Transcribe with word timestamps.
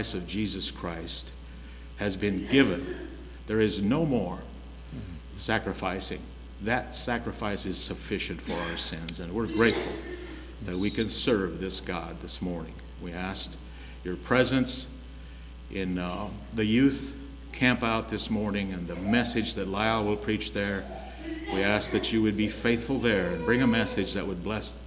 of 0.00 0.26
Jesus 0.26 0.70
Christ 0.70 1.32
has 1.98 2.16
been 2.16 2.46
given. 2.46 3.08
There 3.46 3.60
is 3.60 3.82
no 3.82 4.04
more 4.06 4.38
sacrificing. 5.36 6.20
That 6.62 6.94
sacrifice 6.94 7.66
is 7.66 7.78
sufficient 7.78 8.40
for 8.40 8.54
our 8.54 8.76
sins, 8.76 9.20
and 9.20 9.32
we're 9.32 9.46
grateful 9.46 9.92
that 10.64 10.76
we 10.76 10.90
can 10.90 11.08
serve 11.08 11.60
this 11.60 11.80
God 11.80 12.20
this 12.22 12.40
morning. 12.40 12.74
We 13.02 13.12
asked 13.12 13.58
your 14.04 14.16
presence 14.16 14.88
in 15.70 15.98
uh, 15.98 16.28
the 16.54 16.64
youth 16.64 17.16
camp 17.52 17.82
out 17.82 18.08
this 18.08 18.30
morning 18.30 18.72
and 18.72 18.86
the 18.86 18.96
message 18.96 19.54
that 19.54 19.68
Lyle 19.68 20.04
will 20.04 20.16
preach 20.16 20.52
there. 20.52 20.84
We 21.52 21.62
ask 21.62 21.92
that 21.92 22.12
you 22.12 22.22
would 22.22 22.36
be 22.36 22.48
faithful 22.48 22.98
there 22.98 23.28
and 23.28 23.44
bring 23.44 23.62
a 23.62 23.66
message 23.66 24.14
that 24.14 24.26
would 24.26 24.42
bless 24.42 24.80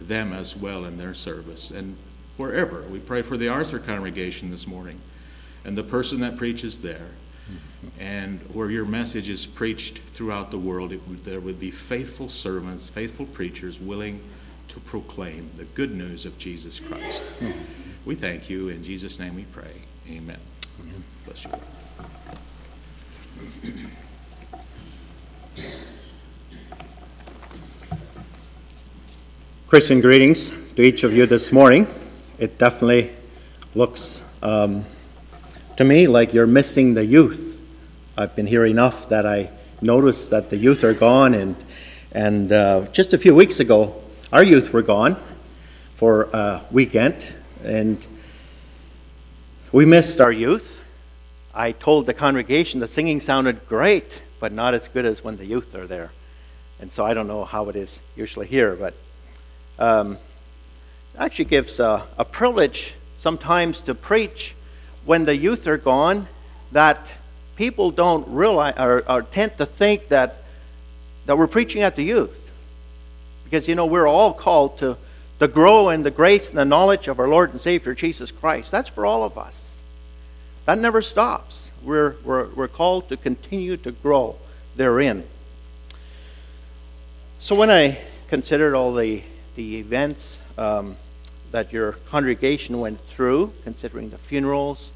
them 0.00 0.32
as 0.32 0.56
well 0.56 0.84
in 0.86 0.96
their 0.96 1.14
service. 1.14 1.70
And 1.70 1.96
wherever, 2.36 2.82
we 2.82 2.98
pray 2.98 3.22
for 3.22 3.36
the 3.36 3.48
Arthur 3.48 3.78
congregation 3.78 4.50
this 4.50 4.66
morning 4.66 5.00
and 5.64 5.76
the 5.76 5.82
person 5.82 6.20
that 6.20 6.36
preaches 6.36 6.78
there. 6.78 7.08
And 8.00 8.40
where 8.52 8.70
your 8.70 8.84
message 8.84 9.28
is 9.28 9.46
preached 9.46 9.98
throughout 9.98 10.50
the 10.50 10.58
world, 10.58 10.92
there 11.22 11.40
would 11.40 11.60
be 11.60 11.70
faithful 11.70 12.28
servants, 12.28 12.88
faithful 12.88 13.26
preachers 13.26 13.78
willing 13.78 14.20
to 14.68 14.80
proclaim 14.80 15.50
the 15.56 15.64
good 15.64 15.94
news 15.94 16.26
of 16.26 16.36
Jesus 16.38 16.80
Christ. 16.80 17.24
We 18.04 18.16
thank 18.16 18.50
you. 18.50 18.68
In 18.68 18.82
Jesus' 18.82 19.20
name 19.20 19.36
we 19.36 19.44
pray. 19.44 19.82
Amen. 20.08 20.38
Amen. 20.80 21.04
Bless 21.24 21.44
you. 21.44 21.50
Christian 29.68 30.00
greetings 30.00 30.52
to 30.76 30.82
each 30.82 31.04
of 31.04 31.12
you 31.14 31.26
this 31.26 31.52
morning. 31.52 31.86
It 32.38 32.58
definitely 32.58 33.14
looks 33.74 34.22
um, 34.42 34.84
to 35.78 35.84
me 35.84 36.06
like 36.06 36.34
you're 36.34 36.46
missing 36.46 36.92
the 36.92 37.02
youth. 37.02 37.58
I've 38.14 38.36
been 38.36 38.46
here 38.46 38.66
enough 38.66 39.08
that 39.08 39.24
I 39.24 39.50
noticed 39.80 40.28
that 40.30 40.50
the 40.50 40.58
youth 40.58 40.84
are 40.84 40.92
gone, 40.92 41.32
and 41.32 41.56
and 42.12 42.52
uh, 42.52 42.88
just 42.92 43.14
a 43.14 43.18
few 43.18 43.34
weeks 43.34 43.58
ago, 43.58 44.02
our 44.34 44.44
youth 44.44 44.74
were 44.74 44.82
gone 44.82 45.16
for 45.94 46.24
a 46.34 46.62
weekend, 46.70 47.24
and 47.64 48.04
we 49.72 49.86
missed 49.86 50.20
our 50.20 50.32
youth. 50.32 50.80
I 51.54 51.72
told 51.72 52.04
the 52.04 52.12
congregation 52.12 52.80
the 52.80 52.88
singing 52.88 53.20
sounded 53.20 53.66
great, 53.66 54.20
but 54.40 54.52
not 54.52 54.74
as 54.74 54.88
good 54.88 55.06
as 55.06 55.24
when 55.24 55.38
the 55.38 55.46
youth 55.46 55.74
are 55.74 55.86
there. 55.86 56.12
And 56.80 56.92
so 56.92 57.02
I 57.02 57.14
don't 57.14 57.28
know 57.28 57.46
how 57.46 57.70
it 57.70 57.76
is 57.76 57.98
usually 58.14 58.46
here, 58.46 58.76
but 58.76 58.92
um, 59.78 60.18
actually 61.18 61.46
gives 61.46 61.80
a, 61.80 62.06
a 62.18 62.24
privilege 62.24 62.94
sometimes 63.18 63.80
to 63.82 63.94
preach 63.94 64.54
when 65.04 65.24
the 65.24 65.36
youth 65.36 65.66
are 65.66 65.78
gone 65.78 66.28
that 66.72 67.06
people 67.56 67.90
don't 67.90 68.28
realize 68.28 68.74
or, 68.76 69.02
or, 69.10 69.22
tend 69.22 69.56
to 69.58 69.66
think 69.66 70.08
that 70.08 70.42
that 71.24 71.36
we're 71.36 71.46
preaching 71.46 71.82
at 71.82 71.96
the 71.96 72.04
youth. 72.04 72.38
Because 73.44 73.66
you 73.66 73.74
know 73.74 73.86
we're 73.86 74.06
all 74.06 74.32
called 74.32 74.78
to 74.78 74.96
to 75.38 75.48
grow 75.48 75.90
in 75.90 76.02
the 76.02 76.10
grace 76.10 76.48
and 76.48 76.58
the 76.58 76.64
knowledge 76.64 77.08
of 77.08 77.18
our 77.18 77.28
lord 77.28 77.52
and 77.52 77.60
savior 77.60 77.94
jesus 77.94 78.30
christ. 78.30 78.70
That's 78.70 78.88
for 78.88 79.06
all 79.06 79.24
of 79.24 79.38
us. 79.38 79.80
That 80.66 80.78
never 80.78 81.02
stops. 81.02 81.70
We're 81.82 82.16
we're, 82.24 82.48
we're 82.48 82.68
called 82.68 83.08
to 83.08 83.16
continue 83.16 83.76
to 83.78 83.92
grow 83.92 84.36
therein. 84.76 85.24
So 87.38 87.54
when 87.54 87.70
i 87.70 87.98
considered 88.28 88.74
all 88.74 88.92
the 88.92 89.22
the 89.54 89.78
events 89.78 90.38
um, 90.58 90.96
that 91.56 91.72
your 91.72 91.92
congregation 92.10 92.78
went 92.80 93.00
through, 93.08 93.50
considering 93.64 94.10
the 94.10 94.18
funerals, 94.18 94.92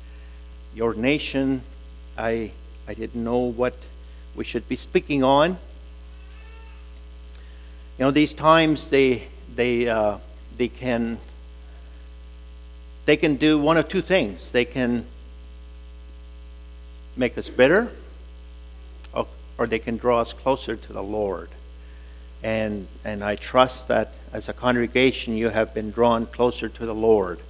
the 0.74 0.82
ordination. 0.82 1.62
I, 2.18 2.52
I 2.86 2.92
didn't 2.92 3.24
know 3.24 3.38
what 3.38 3.74
we 4.34 4.44
should 4.44 4.68
be 4.68 4.76
speaking 4.76 5.24
on. 5.24 5.52
You 7.98 8.04
know, 8.04 8.10
these 8.10 8.34
times 8.34 8.90
they, 8.90 9.28
they, 9.54 9.88
uh, 9.88 10.18
they, 10.58 10.68
can, 10.68 11.18
they 13.06 13.16
can 13.16 13.36
do 13.36 13.58
one 13.58 13.78
of 13.78 13.88
two 13.88 14.02
things. 14.02 14.50
They 14.50 14.66
can 14.66 15.06
make 17.16 17.38
us 17.38 17.48
bitter, 17.48 17.90
or, 19.14 19.26
or 19.56 19.66
they 19.66 19.78
can 19.78 19.96
draw 19.96 20.20
us 20.20 20.34
closer 20.34 20.76
to 20.76 20.92
the 20.92 21.02
Lord. 21.02 21.48
And, 22.42 22.88
and 23.04 23.22
I 23.22 23.36
trust 23.36 23.88
that 23.88 24.14
as 24.32 24.48
a 24.48 24.52
congregation 24.52 25.36
you 25.36 25.48
have 25.50 25.74
been 25.74 25.90
drawn 25.90 26.26
closer 26.26 26.68
to 26.68 26.86
the 26.86 26.94
Lord. 26.94 27.40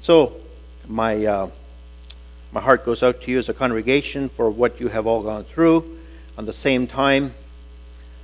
So 0.00 0.34
my, 0.86 1.24
uh, 1.26 1.50
my 2.52 2.60
heart 2.60 2.84
goes 2.84 3.02
out 3.02 3.20
to 3.22 3.30
you 3.30 3.38
as 3.38 3.48
a 3.48 3.54
congregation 3.54 4.28
for 4.28 4.50
what 4.50 4.80
you 4.80 4.88
have 4.88 5.06
all 5.06 5.22
gone 5.22 5.44
through. 5.44 5.98
On 6.38 6.46
the 6.46 6.52
same 6.52 6.86
time, 6.86 7.34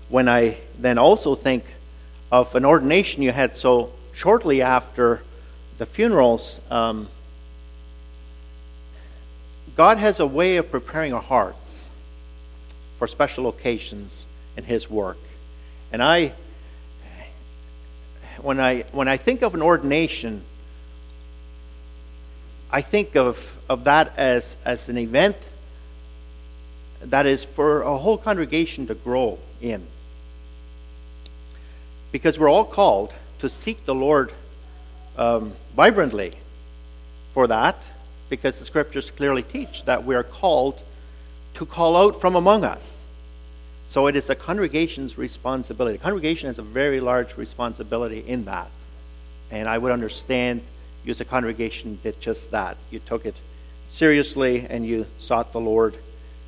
when 0.09 0.29
I 0.29 0.59
then 0.79 0.99
also 0.99 1.35
think 1.35 1.65
of 2.31 2.55
an 2.55 2.65
ordination 2.65 3.23
you 3.23 3.33
had 3.33 3.57
so 3.57 3.93
shortly 4.13 4.63
after 4.63 5.23
the 5.79 5.87
funerals, 5.87 6.61
um, 6.71 7.09
God 9.77 9.99
has 9.99 10.21
a 10.21 10.27
way 10.27 10.57
of 10.57 10.71
preparing 10.71 11.13
our 11.13 11.23
hearts 11.23 11.89
for 12.99 13.09
special 13.09 13.49
occasions 13.49 14.27
in 14.57 14.65
His 14.65 14.89
work. 14.89 15.19
And 15.93 16.03
I, 16.03 16.33
when 18.41 18.59
I, 18.61 18.83
when 18.93 19.09
I 19.09 19.17
think 19.17 19.43
of 19.43 19.55
an 19.55 19.63
ordination, 19.63 20.43
I 22.71 22.83
think 22.83 23.15
of, 23.17 23.57
of 23.69 23.85
that 23.85 24.13
as, 24.17 24.57
as 24.65 24.89
an 24.89 24.99
event 24.99 25.37
that 27.01 27.27
is 27.27 27.45
for 27.45 27.83
a 27.83 27.97
whole 27.97 28.19
congregation 28.19 28.87
to 28.89 28.95
grow 28.95 29.39
in. 29.61 29.87
Because 32.11 32.39
we're 32.39 32.51
all 32.51 32.65
called 32.65 33.15
to 33.41 33.49
seek 33.49 33.85
the 33.85 33.95
Lord 33.95 34.33
um, 35.17 35.53
vibrantly 35.77 36.33
for 37.33 37.47
that, 37.47 37.81
because 38.29 38.59
the 38.59 38.65
scriptures 38.65 39.11
clearly 39.11 39.43
teach 39.43 39.85
that 39.85 40.05
we 40.05 40.15
are 40.15 40.23
called 40.25 40.83
to 41.55 41.67
call 41.67 41.97
out 41.97 42.21
from 42.21 42.35
among 42.35 42.65
us. 42.65 43.04
So 43.87 44.07
it 44.07 44.17
is 44.17 44.31
a 44.31 44.35
congregation's 44.35 45.19
responsibility. 45.19 45.99
The 45.99 46.03
congregation 46.03 46.49
has 46.49 46.59
a 46.59 46.63
very 46.63 47.01
large 47.01 47.37
responsibility 47.37 48.21
in 48.21 48.47
that. 48.47 48.71
And 49.51 49.69
I 49.69 49.79
would 49.79 49.93
understand 49.93 50.63
you 51.05 51.11
as 51.11 51.21
a 51.21 51.25
congregation 51.25 51.99
did 52.03 52.21
just 52.21 52.51
that. 52.51 52.79
You 52.91 52.99
took 52.99 53.27
it 53.27 53.37
seriously 53.91 54.67
and 54.69 54.87
you 54.87 55.07
sought 55.21 55.53
the 55.53 55.61
Lord, 55.61 55.97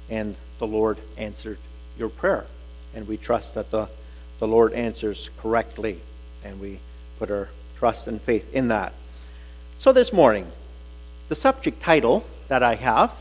and 0.08 0.34
the 0.58 0.66
Lord 0.66 0.98
answered 1.16 1.58
your 1.98 2.08
prayer. 2.08 2.46
And 2.94 3.06
we 3.06 3.16
trust 3.16 3.54
that 3.54 3.70
the, 3.70 3.88
the 4.38 4.48
Lord 4.48 4.72
answers 4.72 5.30
correctly, 5.38 6.00
and 6.42 6.58
we 6.58 6.80
put 7.18 7.30
our 7.30 7.48
trust 7.78 8.08
and 8.08 8.20
faith 8.20 8.52
in 8.54 8.68
that. 8.68 8.94
So 9.76 9.92
this 9.92 10.12
morning, 10.12 10.50
the 11.28 11.34
subject 11.34 11.82
title 11.82 12.24
that 12.48 12.62
I 12.62 12.76
have 12.76 13.16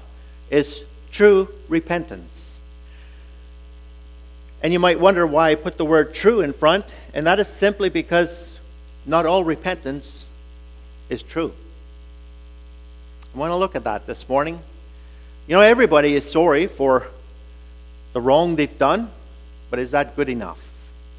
is 0.49 0.85
True 1.11 1.49
Repentance. 1.67 2.54
And 4.61 4.73
you 4.73 4.79
might 4.79 4.99
wonder 4.99 5.27
why 5.27 5.51
I 5.51 5.55
put 5.55 5.77
the 5.77 5.85
word 5.85 6.13
true 6.13 6.41
in 6.41 6.53
front, 6.53 6.85
and 7.13 7.27
that 7.27 7.39
is 7.39 7.47
simply 7.47 7.89
because 7.89 8.57
not 9.05 9.25
all 9.25 9.43
repentance 9.43 10.25
is 11.09 11.21
true. 11.21 11.53
I 13.33 13.37
want 13.37 13.51
to 13.51 13.55
look 13.55 13.75
at 13.75 13.83
that 13.83 14.07
this 14.07 14.27
morning. 14.27 14.61
You 15.47 15.55
know, 15.55 15.61
everybody 15.61 16.15
is 16.15 16.29
sorry 16.29 16.67
for 16.67 17.07
the 18.13 18.21
wrong 18.21 18.55
they've 18.55 18.77
done, 18.77 19.11
but 19.69 19.77
is 19.77 19.91
that 19.91 20.15
good 20.15 20.29
enough? 20.29 20.61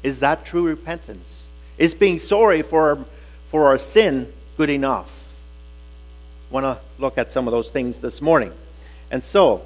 Is 0.03 0.19
that 0.19 0.45
true 0.45 0.63
repentance? 0.63 1.47
Is 1.77 1.93
being 1.93 2.19
sorry 2.19 2.63
for, 2.63 3.05
for 3.49 3.65
our 3.65 3.77
sin 3.77 4.33
good 4.57 4.69
enough? 4.69 5.25
I 6.49 6.53
want 6.53 6.63
to 6.65 6.79
look 6.97 7.17
at 7.17 7.31
some 7.31 7.47
of 7.47 7.51
those 7.51 7.69
things 7.69 7.99
this 7.99 8.21
morning. 8.21 8.51
And 9.11 9.23
so, 9.23 9.61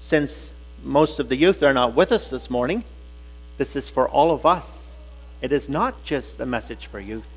since 0.00 0.50
most 0.84 1.18
of 1.18 1.28
the 1.28 1.36
youth 1.36 1.62
are 1.62 1.74
not 1.74 1.94
with 1.94 2.12
us 2.12 2.30
this 2.30 2.50
morning, 2.50 2.84
this 3.56 3.74
is 3.74 3.88
for 3.88 4.08
all 4.08 4.32
of 4.32 4.44
us. 4.44 4.94
It 5.40 5.52
is 5.52 5.68
not 5.68 6.04
just 6.04 6.40
a 6.40 6.46
message 6.46 6.86
for 6.86 7.00
youth. 7.00 7.28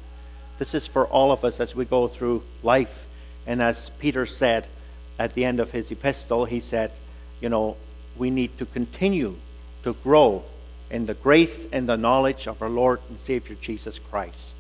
This 0.59 0.73
is 0.73 0.87
for 0.87 1.05
all 1.05 1.31
of 1.31 1.45
us 1.45 1.59
as 1.59 1.75
we 1.75 1.85
go 1.85 2.07
through 2.07 2.43
life. 2.63 3.05
And 3.45 3.61
as 3.61 3.91
Peter 3.99 4.25
said 4.25 4.67
at 5.19 5.33
the 5.33 5.45
end 5.45 5.59
of 5.59 5.71
his 5.71 5.91
epistle, 5.91 6.45
he 6.45 6.59
said, 6.59 6.93
you 7.41 7.49
know, 7.49 7.77
we 8.17 8.29
need 8.29 8.57
to 8.57 8.65
continue 8.65 9.35
to 9.83 9.93
grow 10.03 10.43
in 10.89 11.05
the 11.05 11.13
grace 11.13 11.67
and 11.71 11.87
the 11.87 11.97
knowledge 11.97 12.47
of 12.47 12.61
our 12.61 12.69
Lord 12.69 12.99
and 13.09 13.19
Savior 13.19 13.55
Jesus 13.59 13.99
Christ. 13.99 14.55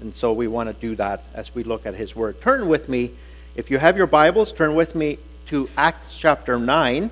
And 0.00 0.14
so 0.14 0.32
we 0.32 0.48
want 0.48 0.68
to 0.68 0.72
do 0.72 0.96
that 0.96 1.24
as 1.34 1.54
we 1.54 1.62
look 1.62 1.86
at 1.86 1.94
his 1.94 2.16
word. 2.16 2.40
Turn 2.40 2.68
with 2.68 2.88
me, 2.88 3.12
if 3.54 3.70
you 3.70 3.78
have 3.78 3.96
your 3.96 4.06
Bibles, 4.06 4.52
turn 4.52 4.74
with 4.74 4.94
me 4.94 5.18
to 5.46 5.68
Acts 5.76 6.16
chapter 6.16 6.58
9. 6.58 7.10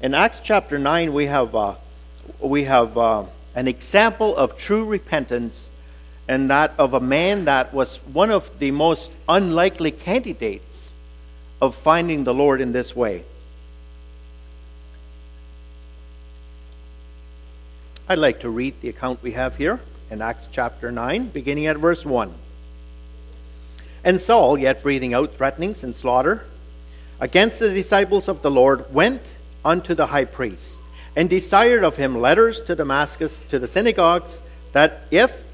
In 0.00 0.12
Acts 0.12 0.40
chapter 0.42 0.78
9, 0.78 1.12
we 1.12 1.26
have, 1.26 1.54
uh, 1.54 1.76
we 2.40 2.64
have 2.64 2.98
uh, 2.98 3.24
an 3.54 3.68
example 3.68 4.36
of 4.36 4.56
true 4.56 4.84
repentance 4.84 5.70
and 6.26 6.50
that 6.50 6.72
of 6.78 6.94
a 6.94 7.00
man 7.00 7.44
that 7.44 7.72
was 7.72 7.98
one 8.12 8.30
of 8.30 8.58
the 8.58 8.70
most 8.70 9.12
unlikely 9.28 9.90
candidates 9.90 10.92
of 11.60 11.74
finding 11.74 12.24
the 12.24 12.34
Lord 12.34 12.60
in 12.60 12.72
this 12.72 12.96
way. 12.96 13.24
I'd 18.08 18.18
like 18.18 18.40
to 18.40 18.50
read 18.50 18.80
the 18.80 18.88
account 18.88 19.22
we 19.22 19.32
have 19.32 19.56
here 19.56 19.80
in 20.10 20.20
Acts 20.20 20.48
chapter 20.50 20.92
9, 20.92 21.28
beginning 21.28 21.66
at 21.66 21.78
verse 21.78 22.04
1. 22.04 22.34
And 24.02 24.20
Saul, 24.20 24.58
yet 24.58 24.82
breathing 24.82 25.14
out 25.14 25.34
threatenings 25.34 25.82
and 25.82 25.94
slaughter 25.94 26.44
against 27.20 27.58
the 27.60 27.70
disciples 27.70 28.28
of 28.28 28.42
the 28.42 28.50
Lord, 28.50 28.92
went 28.92 29.22
unto 29.64 29.94
the 29.94 30.06
high 30.06 30.24
priest 30.24 30.80
and 31.16 31.30
desired 31.30 31.84
of 31.84 31.96
him 31.96 32.20
letters 32.20 32.60
to 32.62 32.74
Damascus 32.74 33.40
to 33.48 33.58
the 33.58 33.68
synagogues, 33.68 34.40
that 34.72 35.02
if 35.10 35.44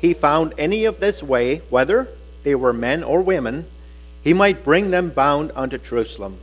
he 0.00 0.14
found 0.14 0.54
any 0.56 0.84
of 0.84 1.00
this 1.00 1.22
way, 1.22 1.58
whether 1.68 2.08
they 2.42 2.54
were 2.54 2.72
men 2.72 3.02
or 3.02 3.20
women, 3.20 3.66
he 4.22 4.32
might 4.32 4.64
bring 4.64 4.90
them 4.90 5.10
bound 5.10 5.50
unto 5.54 5.78
Jerusalem. 5.78 6.38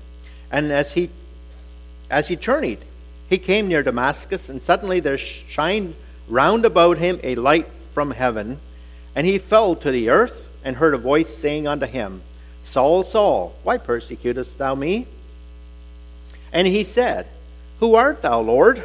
And 0.51 0.71
as 0.71 0.93
he 0.93 1.09
as 2.09 2.29
he 2.29 2.35
journeyed, 2.35 2.79
he 3.29 3.37
came 3.37 3.67
near 3.67 3.83
Damascus, 3.83 4.47
and 4.47 4.61
suddenly 4.61 5.01
there 5.01 5.17
shined 5.17 5.95
round 6.29 6.63
about 6.63 6.97
him 6.97 7.19
a 7.21 7.35
light 7.35 7.67
from 7.93 8.11
heaven, 8.11 8.59
and 9.13 9.27
he 9.27 9.37
fell 9.37 9.75
to 9.75 9.91
the 9.91 10.09
earth, 10.09 10.47
and 10.63 10.75
heard 10.75 10.93
a 10.93 10.97
voice 10.97 11.35
saying 11.35 11.67
unto 11.67 11.85
him, 11.85 12.21
Saul, 12.63 13.03
Saul, 13.03 13.55
why 13.63 13.77
persecutest 13.77 14.57
thou 14.57 14.75
me? 14.75 15.07
And 16.57 16.65
he 16.65 16.85
said, 16.85 17.27
Who 17.81 17.93
art 17.93 18.23
thou, 18.23 18.39
Lord? 18.39 18.83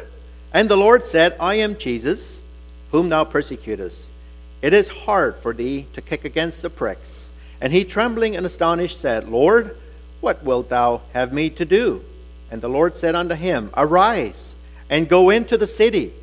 And 0.53 0.69
the 0.69 0.77
Lord 0.77 1.07
said, 1.07 1.35
I 1.39 1.55
am 1.55 1.75
Jesus, 1.75 2.39
whom 2.91 3.09
thou 3.09 3.23
persecutest. 3.23 4.11
It 4.61 4.75
is 4.75 4.87
hard 4.87 5.39
for 5.39 5.55
thee 5.55 5.87
to 5.93 6.01
kick 6.03 6.23
against 6.23 6.61
the 6.61 6.69
pricks. 6.69 7.31
And 7.59 7.73
he, 7.73 7.83
trembling 7.83 8.35
and 8.35 8.45
astonished, 8.45 9.01
said, 9.01 9.27
Lord, 9.27 9.75
what 10.21 10.43
wilt 10.43 10.69
thou 10.69 11.01
have 11.13 11.33
me 11.33 11.49
to 11.49 11.65
do? 11.65 12.05
And 12.51 12.61
the 12.61 12.69
Lord 12.69 12.95
said 12.95 13.15
unto 13.15 13.33
him, 13.33 13.71
Arise, 13.75 14.53
and 14.87 15.09
go 15.09 15.31
into 15.31 15.57
the 15.57 15.65
city, 15.65 16.13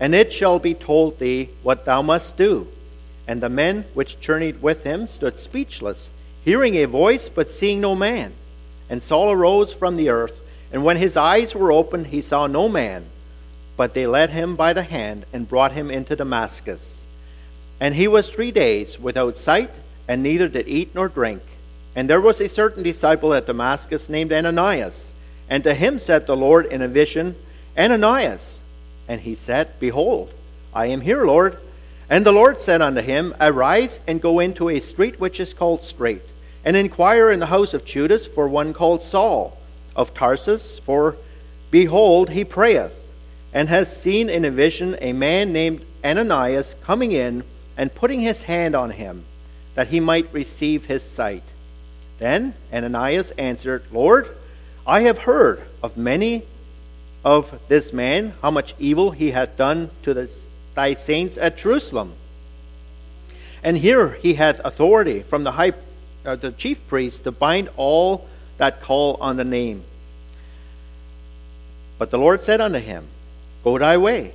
and 0.00 0.16
it 0.16 0.32
shall 0.32 0.58
be 0.58 0.74
told 0.74 1.20
thee 1.20 1.50
what 1.62 1.84
thou 1.84 2.02
must 2.02 2.36
do. 2.36 2.66
And 3.28 3.40
the 3.40 3.48
men 3.48 3.84
which 3.94 4.18
journeyed 4.18 4.60
with 4.60 4.82
him 4.82 5.06
stood 5.06 5.38
speechless, 5.38 6.10
hearing 6.44 6.74
a 6.74 6.86
voice, 6.86 7.28
but 7.28 7.52
seeing 7.52 7.80
no 7.80 7.94
man. 7.94 8.32
And 8.90 9.00
Saul 9.00 9.30
arose 9.30 9.72
from 9.72 9.94
the 9.94 10.08
earth, 10.08 10.40
and 10.72 10.84
when 10.84 10.96
his 10.96 11.16
eyes 11.16 11.54
were 11.54 11.72
opened, 11.72 12.08
he 12.08 12.20
saw 12.20 12.46
no 12.46 12.68
man. 12.68 13.06
But 13.76 13.94
they 13.94 14.06
led 14.06 14.30
him 14.30 14.56
by 14.56 14.72
the 14.72 14.82
hand 14.82 15.24
and 15.32 15.48
brought 15.48 15.72
him 15.72 15.90
into 15.90 16.16
Damascus. 16.16 17.06
And 17.80 17.94
he 17.94 18.08
was 18.08 18.28
three 18.28 18.50
days 18.50 18.98
without 18.98 19.38
sight, 19.38 19.70
and 20.08 20.22
neither 20.22 20.48
did 20.48 20.68
eat 20.68 20.94
nor 20.94 21.08
drink. 21.08 21.42
And 21.94 22.10
there 22.10 22.20
was 22.20 22.40
a 22.40 22.48
certain 22.48 22.82
disciple 22.82 23.32
at 23.34 23.46
Damascus 23.46 24.08
named 24.08 24.32
Ananias 24.32 25.12
and 25.48 25.64
to 25.64 25.74
him 25.74 25.98
said 25.98 26.26
the 26.26 26.36
Lord 26.36 26.66
in 26.66 26.82
a 26.82 26.88
vision, 26.88 27.36
Ananias. 27.76 28.60
And 29.08 29.20
he 29.20 29.34
said, 29.34 29.78
Behold, 29.80 30.32
I 30.74 30.86
am 30.86 31.00
here, 31.00 31.24
Lord. 31.24 31.58
And 32.10 32.24
the 32.24 32.32
Lord 32.32 32.60
said 32.60 32.82
unto 32.82 33.00
him, 33.00 33.34
Arise 33.40 34.00
and 34.06 34.20
go 34.20 34.40
into 34.40 34.68
a 34.68 34.80
street 34.80 35.18
which 35.18 35.40
is 35.40 35.54
called 35.54 35.82
Straight, 35.82 36.22
and 36.64 36.76
inquire 36.76 37.30
in 37.30 37.40
the 37.40 37.46
house 37.46 37.74
of 37.74 37.84
Judas 37.84 38.26
for 38.26 38.48
one 38.48 38.74
called 38.74 39.02
Saul 39.02 39.57
of 39.98 40.14
Tarsus, 40.14 40.78
for 40.78 41.16
behold, 41.70 42.30
he 42.30 42.44
prayeth, 42.44 42.96
and 43.52 43.68
hath 43.68 43.92
seen 43.92 44.30
in 44.30 44.44
a 44.44 44.50
vision 44.50 44.96
a 45.02 45.12
man 45.12 45.52
named 45.52 45.84
Ananias 46.04 46.76
coming 46.84 47.12
in 47.12 47.42
and 47.76 47.94
putting 47.94 48.20
his 48.20 48.42
hand 48.42 48.74
on 48.76 48.90
him, 48.92 49.24
that 49.74 49.88
he 49.88 50.00
might 50.00 50.32
receive 50.32 50.86
his 50.86 51.02
sight. 51.02 51.42
Then 52.18 52.54
Ananias 52.72 53.32
answered, 53.32 53.84
Lord, 53.92 54.34
I 54.86 55.00
have 55.00 55.18
heard 55.18 55.66
of 55.82 55.96
many 55.96 56.44
of 57.24 57.58
this 57.68 57.92
man, 57.92 58.34
how 58.40 58.50
much 58.50 58.74
evil 58.78 59.10
he 59.10 59.32
hath 59.32 59.56
done 59.56 59.90
to 60.04 60.14
the, 60.14 60.30
thy 60.74 60.94
saints 60.94 61.36
at 61.36 61.58
Jerusalem. 61.58 62.14
And 63.62 63.76
here 63.76 64.10
he 64.10 64.34
hath 64.34 64.60
authority 64.64 65.22
from 65.22 65.42
the 65.42 65.52
high, 65.52 65.72
uh, 66.24 66.36
the 66.36 66.52
chief 66.52 66.86
priest 66.86 67.24
to 67.24 67.32
bind 67.32 67.68
all 67.76 68.28
that 68.58 68.80
call 68.80 69.16
on 69.20 69.36
the 69.36 69.44
name. 69.44 69.84
But 71.98 72.10
the 72.10 72.18
Lord 72.18 72.42
said 72.42 72.60
unto 72.60 72.78
him, 72.78 73.08
Go 73.64 73.76
thy 73.76 73.96
way, 73.96 74.34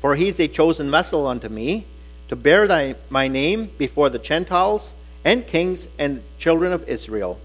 for 0.00 0.16
he 0.16 0.28
is 0.28 0.40
a 0.40 0.48
chosen 0.48 0.90
vessel 0.90 1.26
unto 1.26 1.48
me, 1.48 1.86
to 2.28 2.36
bear 2.36 2.66
thy, 2.66 2.96
my 3.08 3.28
name 3.28 3.70
before 3.78 4.10
the 4.10 4.18
Gentiles 4.18 4.90
and 5.24 5.46
kings 5.46 5.86
and 5.98 6.22
children 6.38 6.72
of 6.72 6.88
Israel. 6.88 7.40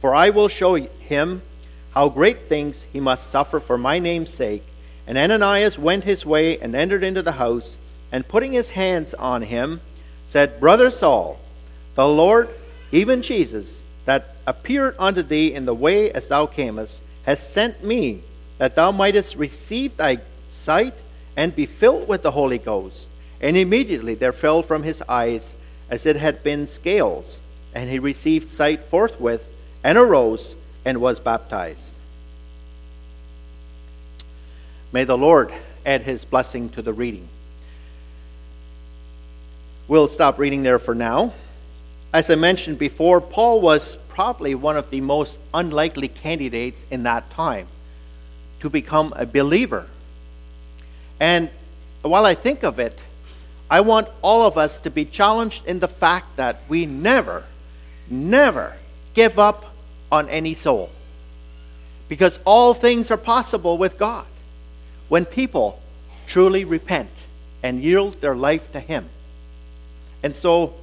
For 0.00 0.14
I 0.14 0.30
will 0.30 0.48
show 0.48 0.74
him 0.74 1.42
how 1.92 2.08
great 2.08 2.48
things 2.48 2.86
he 2.92 3.00
must 3.00 3.30
suffer 3.30 3.58
for 3.58 3.78
my 3.78 3.98
name's 3.98 4.32
sake. 4.32 4.64
And 5.06 5.16
Ananias 5.16 5.78
went 5.78 6.04
his 6.04 6.26
way 6.26 6.58
and 6.58 6.74
entered 6.74 7.02
into 7.02 7.22
the 7.22 7.32
house, 7.32 7.76
and 8.12 8.28
putting 8.28 8.52
his 8.52 8.70
hands 8.70 9.14
on 9.14 9.42
him, 9.42 9.80
said, 10.28 10.60
Brother 10.60 10.90
Saul, 10.90 11.40
the 11.94 12.06
Lord, 12.06 12.50
even 12.92 13.22
Jesus, 13.22 13.82
that 14.04 14.36
appeared 14.46 14.94
unto 14.98 15.22
thee 15.22 15.52
in 15.54 15.64
the 15.64 15.74
way 15.74 16.12
as 16.12 16.28
thou 16.28 16.46
camest, 16.46 17.02
has 17.24 17.46
sent 17.46 17.82
me, 17.82 18.22
that 18.58 18.74
thou 18.74 18.92
mightest 18.92 19.36
receive 19.36 19.96
thy 19.96 20.18
sight 20.48 20.94
and 21.36 21.54
be 21.54 21.66
filled 21.66 22.08
with 22.08 22.22
the 22.22 22.32
Holy 22.32 22.58
Ghost. 22.58 23.08
And 23.40 23.56
immediately 23.56 24.14
there 24.14 24.32
fell 24.32 24.62
from 24.62 24.82
his 24.82 25.00
eyes 25.08 25.56
as 25.88 26.04
it 26.04 26.16
had 26.16 26.42
been 26.42 26.66
scales, 26.66 27.38
and 27.72 27.88
he 27.88 27.98
received 27.98 28.50
sight 28.50 28.84
forthwith, 28.84 29.50
and 29.84 29.96
arose 29.96 30.56
and 30.84 31.00
was 31.00 31.20
baptized. 31.20 31.94
May 34.90 35.04
the 35.04 35.16
Lord 35.16 35.52
add 35.86 36.02
his 36.02 36.24
blessing 36.24 36.68
to 36.70 36.82
the 36.82 36.92
reading. 36.92 37.28
We'll 39.86 40.08
stop 40.08 40.38
reading 40.38 40.64
there 40.64 40.78
for 40.78 40.94
now. 40.94 41.32
As 42.12 42.28
I 42.28 42.34
mentioned 42.34 42.78
before, 42.78 43.20
Paul 43.20 43.60
was 43.60 43.96
probably 44.08 44.54
one 44.54 44.76
of 44.76 44.90
the 44.90 45.00
most 45.00 45.38
unlikely 45.54 46.08
candidates 46.08 46.84
in 46.90 47.04
that 47.04 47.30
time 47.30 47.68
to 48.60 48.70
become 48.70 49.12
a 49.16 49.26
believer. 49.26 49.86
And 51.20 51.50
while 52.02 52.24
I 52.24 52.34
think 52.34 52.62
of 52.62 52.78
it, 52.78 52.98
I 53.70 53.80
want 53.80 54.08
all 54.22 54.46
of 54.46 54.56
us 54.56 54.80
to 54.80 54.90
be 54.90 55.04
challenged 55.04 55.66
in 55.66 55.80
the 55.80 55.88
fact 55.88 56.36
that 56.36 56.62
we 56.68 56.86
never, 56.86 57.44
never 58.08 58.76
give 59.14 59.38
up 59.38 59.74
on 60.10 60.28
any 60.28 60.54
soul. 60.54 60.90
Because 62.08 62.40
all 62.44 62.72
things 62.72 63.10
are 63.10 63.18
possible 63.18 63.76
with 63.76 63.98
God 63.98 64.26
when 65.08 65.26
people 65.26 65.80
truly 66.26 66.64
repent 66.64 67.10
and 67.62 67.82
yield 67.82 68.20
their 68.20 68.36
life 68.36 68.72
to 68.72 68.80
Him. 68.80 69.08
And 70.22 70.34
so, 70.34 70.74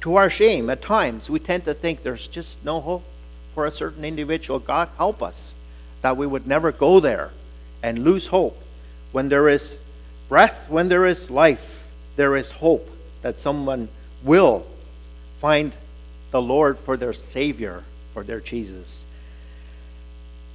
to 0.00 0.16
our 0.16 0.30
shame, 0.30 0.68
at 0.70 0.82
times 0.82 1.30
we 1.30 1.38
tend 1.38 1.64
to 1.64 1.74
think 1.74 2.02
there's 2.02 2.26
just 2.26 2.62
no 2.64 2.80
hope 2.80 3.04
for 3.54 3.66
a 3.66 3.70
certain 3.70 4.04
individual. 4.04 4.58
God, 4.58 4.88
help 4.96 5.22
us 5.22 5.54
that 6.06 6.16
we 6.16 6.24
would 6.24 6.46
never 6.46 6.70
go 6.70 7.00
there 7.00 7.32
and 7.82 7.98
lose 7.98 8.28
hope. 8.28 8.62
When 9.10 9.28
there 9.28 9.48
is 9.48 9.74
breath, 10.28 10.70
when 10.70 10.88
there 10.88 11.04
is 11.04 11.30
life, 11.30 11.90
there 12.14 12.36
is 12.36 12.48
hope 12.48 12.88
that 13.22 13.40
someone 13.40 13.88
will 14.22 14.64
find 15.38 15.74
the 16.30 16.40
Lord 16.40 16.78
for 16.78 16.96
their 16.96 17.12
Savior 17.12 17.82
for 18.14 18.22
their 18.22 18.38
Jesus. 18.38 19.04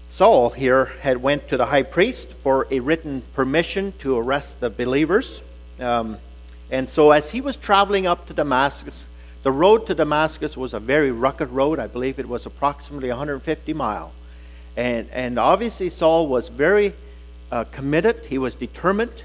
Saul 0.10 0.52
here 0.52 0.86
had 1.02 1.18
went 1.18 1.50
to 1.50 1.58
the 1.58 1.66
high 1.66 1.84
priest 1.84 2.32
for 2.32 2.66
a 2.72 2.80
written 2.80 3.22
permission 3.34 3.92
to 4.00 4.18
arrest 4.18 4.62
the 4.62 4.70
believers. 4.70 5.42
Um, 5.82 6.18
and 6.70 6.90
so 6.90 7.12
as 7.12 7.30
he 7.30 7.42
was 7.42 7.58
traveling 7.58 8.08
up 8.08 8.26
to 8.28 8.34
Damascus, 8.34 9.06
the 9.44 9.52
road 9.52 9.86
to 9.88 9.96
Damascus 9.96 10.56
was 10.56 10.74
a 10.74 10.80
very 10.80 11.12
rugged 11.12 11.50
road. 11.50 11.78
I 11.78 11.88
believe 11.88 12.20
it 12.20 12.30
was 12.30 12.46
approximately 12.46 13.10
150 13.10 13.74
mile. 13.74 14.14
And, 14.76 15.10
and 15.12 15.38
obviously 15.38 15.90
Saul 15.90 16.28
was 16.28 16.48
very 16.48 16.94
uh, 17.52 17.66
committed. 17.66 18.26
He 18.26 18.38
was 18.38 18.56
determined. 18.56 19.24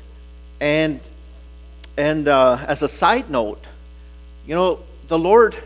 And, 0.60 1.00
and 1.96 2.28
uh, 2.28 2.64
as 2.66 2.82
a 2.82 2.88
side 2.88 3.30
note, 3.30 3.64
you 4.46 4.54
know, 4.54 4.80
the 5.08 5.18
Lord 5.18 5.56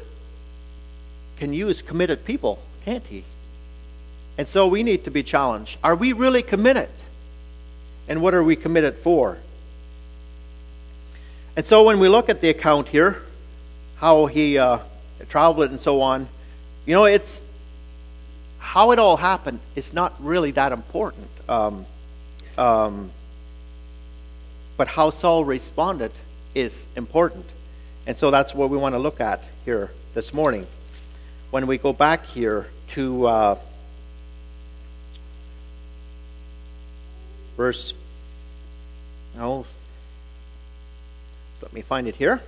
can 1.37 1.53
use 1.53 1.81
committed 1.83 2.25
people, 2.25 2.59
can't 2.85 3.07
he? 3.07 3.25
And 4.37 4.49
so 4.49 4.67
we 4.67 4.83
need 4.83 5.05
to 5.05 5.11
be 5.11 5.23
challenged. 5.23 5.79
Are 5.83 5.95
we 5.95 6.13
really 6.13 6.43
committed? 6.43 6.91
And 8.09 8.21
what 8.23 8.35
are 8.35 8.43
we 8.43 8.57
committed 8.57 8.99
for? 8.99 9.39
And 11.57 11.67
so 11.67 11.83
when 11.83 11.99
we 11.99 12.09
look 12.09 12.29
at 12.29 12.41
the 12.41 12.49
account 12.49 12.89
here, 12.89 13.23
how 13.97 14.27
he 14.27 14.57
uh, 14.57 14.79
traveled 15.29 15.71
and 15.71 15.81
so 15.81 16.01
on, 16.01 16.29
you 16.87 16.95
know, 16.95 17.05
it's 17.05 17.43
how 18.61 18.93
it 18.93 18.99
all 18.99 19.17
happened 19.17 19.59
is 19.75 19.93
not 19.93 20.15
really 20.23 20.53
that 20.53 20.71
important. 20.71 21.29
Um, 21.49 21.87
um, 22.57 23.11
but 24.77 24.87
how 24.87 25.11
Saul 25.11 25.45
responded 25.45 26.13
is 26.55 26.87
important. 26.95 27.47
And 28.07 28.17
so 28.17 28.31
that's 28.31 28.55
what 28.55 28.71
we 28.71 28.77
want 28.77 28.95
to 28.95 28.99
look 28.99 29.21
at 29.21 29.45
here 29.65 29.91
this 30.15 30.33
morning. 30.33 30.67
When 31.51 31.67
we 31.67 31.79
go 31.79 31.93
back 31.93 32.27
here 32.27 32.69
to 32.89 33.27
uh, 33.27 33.59
verse, 37.57 37.95
oh, 39.39 39.67
let 41.63 41.73
me 41.73 41.81
find 41.81 42.07
it 42.07 42.17
here. 42.17 42.43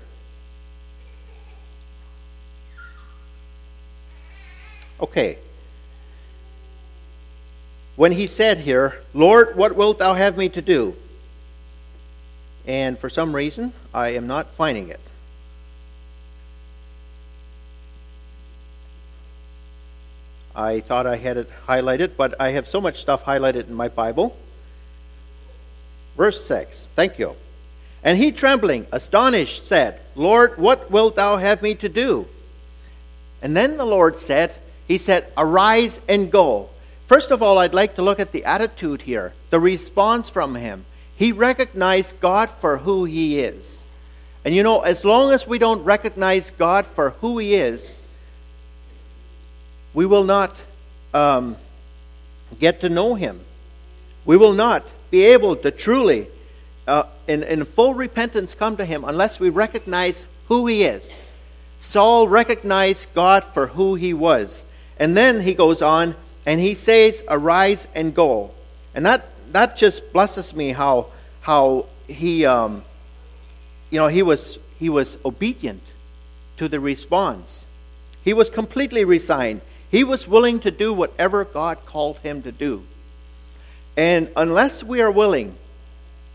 Okay. 5.01 5.39
When 7.97 8.13
he 8.13 8.27
said 8.27 8.59
here, 8.59 9.03
Lord, 9.13 9.57
what 9.57 9.77
wilt 9.77 9.99
thou 9.99 10.15
have 10.15 10.37
me 10.37 10.49
to 10.51 10.63
do? 10.63 10.97
And 12.67 12.99
for 12.99 13.11
some 13.11 13.35
reason, 13.35 13.73
I 13.93 14.11
am 14.11 14.27
not 14.27 14.55
finding 14.55 14.89
it. 14.89 15.01
I 20.55 20.81
thought 20.81 21.07
I 21.07 21.17
had 21.17 21.39
it 21.39 21.51
highlighted, 21.67 22.13
but 22.17 22.35
I 22.41 22.51
have 22.51 22.67
so 22.67 22.81
much 22.81 23.01
stuff 23.01 23.25
highlighted 23.25 23.69
in 23.69 23.75
my 23.75 23.89
Bible. 23.89 24.37
Verse 26.17 26.45
6. 26.45 26.89
Thank 26.95 27.19
you. 27.19 27.37
And 28.05 28.19
he, 28.19 28.33
trembling, 28.33 28.87
astonished, 28.93 29.67
said, 29.67 30.01
Lord, 30.15 30.59
what 30.59 30.91
wilt 30.91 31.17
thou 31.17 31.37
have 31.37 31.63
me 31.63 31.75
to 31.77 31.89
do? 31.89 32.27
And 33.41 33.57
then 33.57 33.77
the 33.77 33.87
Lord 33.87 34.21
said, 34.21 34.55
He 34.87 34.99
said, 34.99 35.33
Arise 35.37 36.01
and 36.09 36.31
go. 36.31 36.71
First 37.13 37.31
of 37.31 37.43
all, 37.43 37.59
I'd 37.59 37.75
like 37.75 37.97
to 37.97 38.03
look 38.03 38.21
at 38.21 38.33
the 38.33 38.47
attitude 38.47 39.03
here, 39.03 39.35
the 39.51 39.61
response 39.61 40.31
from 40.31 40.55
him. 40.55 40.87
He 41.15 41.31
recognized 41.31 42.19
God 42.21 42.49
for 42.49 42.79
who 42.79 43.05
he 43.05 43.39
is. 43.39 43.85
And 44.47 44.55
you 44.55 44.63
know, 44.63 44.81
as 44.81 45.05
long 45.05 45.31
as 45.31 45.47
we 45.47 45.59
don't 45.59 45.85
recognize 45.85 46.51
God 46.53 46.87
for 46.87 47.11
who 47.21 47.37
he 47.37 47.55
is, 47.55 47.93
we 49.93 50.07
will 50.07 50.25
not 50.25 50.59
um, 51.13 51.59
get 52.59 52.81
to 52.81 52.89
know 52.89 53.15
him. 53.15 53.45
We 54.25 54.39
will 54.39 54.55
not 54.55 54.89
be 55.11 55.25
able 55.25 55.57
to 55.57 55.71
truly 55.71 56.29
uh, 56.89 57.03
in, 57.29 57.43
in 57.43 57.67
full 57.67 57.93
repentance 57.93 58.55
come 58.55 58.79
to 58.79 58.87
him 58.87 59.05
unless 59.05 59.39
we 59.39 59.51
recognize 59.51 60.25
who 60.49 60.67
he 60.67 60.85
is. 60.85 61.13
Saul 61.79 62.27
recognized 62.27 63.09
God 63.15 63.45
for 63.45 63.67
who 63.67 63.97
he 63.97 64.15
was. 64.15 64.65
And 64.99 65.15
then 65.15 65.43
he 65.43 65.53
goes 65.53 65.83
on 65.83 66.17
and 66.47 66.61
he 66.61 66.75
says, 66.75 67.23
Arise 67.29 67.89
and 67.95 68.15
go. 68.15 68.51
And 68.95 69.07
that, 69.07 69.29
that 69.53 69.77
just 69.77 70.13
blesses 70.13 70.55
me 70.55 70.71
how, 70.73 71.09
how 71.41 71.87
he, 72.07 72.45
um, 72.45 72.85
you 73.91 73.99
know, 73.99 74.09
he 74.09 74.23
was, 74.23 74.59
he 74.79 74.89
was 74.89 75.17
obedient 75.25 75.83
to 76.57 76.69
the 76.69 76.81
response. 76.81 77.67
He 78.23 78.33
was 78.33 78.51
completely 78.51 79.05
resigned. 79.05 79.61
He 79.91 80.05
was 80.05 80.27
willing 80.27 80.61
to 80.61 80.71
do 80.71 80.93
whatever 80.93 81.45
God 81.45 81.85
called 81.87 82.19
him 82.19 82.43
to 82.43 82.53
do. 82.53 82.85
And 83.97 84.31
unless 84.37 84.83
we 84.83 85.01
are 85.01 85.11
willing 85.11 85.57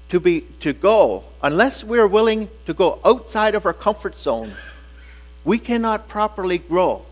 to 0.10 0.20
be 0.20 0.42
to 0.62 0.74
go 0.74 1.24
unless 1.44 1.84
we're 1.84 2.08
willing 2.08 2.50
to 2.66 2.74
go 2.74 3.00
outside 3.04 3.56
of 3.56 3.66
our 3.66 3.74
comfort 3.74 4.18
zone 4.18 4.54
we 5.44 5.60
cannot 5.60 6.08
properly 6.08 6.58
grow 6.58 7.06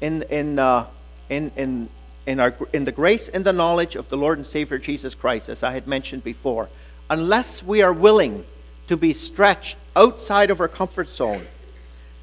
in 0.00 0.22
in 0.24 0.58
uh, 0.58 0.86
in 1.30 1.50
in 1.56 1.88
in 2.26 2.38
our 2.38 2.54
in 2.74 2.84
the 2.84 2.92
grace 2.92 3.28
and 3.28 3.44
the 3.44 3.52
knowledge 3.52 3.96
of 3.96 4.08
the 4.10 4.16
Lord 4.18 4.36
and 4.36 4.46
Savior 4.46 4.78
Jesus 4.78 5.14
Christ 5.14 5.48
as 5.48 5.62
I 5.62 5.72
had 5.72 5.86
mentioned 5.86 6.22
before. 6.22 6.68
Unless 7.08 7.62
we 7.62 7.80
are 7.82 7.92
willing 7.92 8.44
to 8.88 8.96
be 8.96 9.14
stretched 9.14 9.76
outside 9.96 10.50
of 10.50 10.60
our 10.60 10.68
comfort 10.68 11.08
zone. 11.08 11.46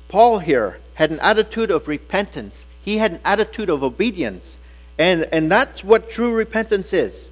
Paul 0.07 0.39
here 0.39 0.79
had 0.93 1.11
an 1.11 1.19
attitude 1.19 1.71
of 1.71 1.87
repentance. 1.87 2.65
He 2.83 2.97
had 2.97 3.13
an 3.13 3.19
attitude 3.25 3.69
of 3.69 3.83
obedience. 3.83 4.59
And 4.97 5.23
and 5.31 5.49
that's 5.51 5.83
what 5.83 6.09
true 6.09 6.33
repentance 6.33 6.93
is. 6.93 7.29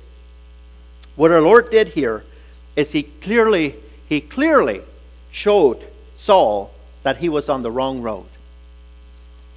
What 1.15 1.31
our 1.31 1.41
Lord 1.41 1.69
did 1.69 1.89
here 1.89 2.23
is 2.75 2.91
he 2.91 3.03
clearly 3.03 3.75
he 4.07 4.21
clearly 4.21 4.81
showed 5.31 5.85
Saul 6.15 6.71
that 7.03 7.17
he 7.17 7.29
was 7.29 7.49
on 7.49 7.61
the 7.61 7.71
wrong 7.71 8.01
road. 8.01 8.27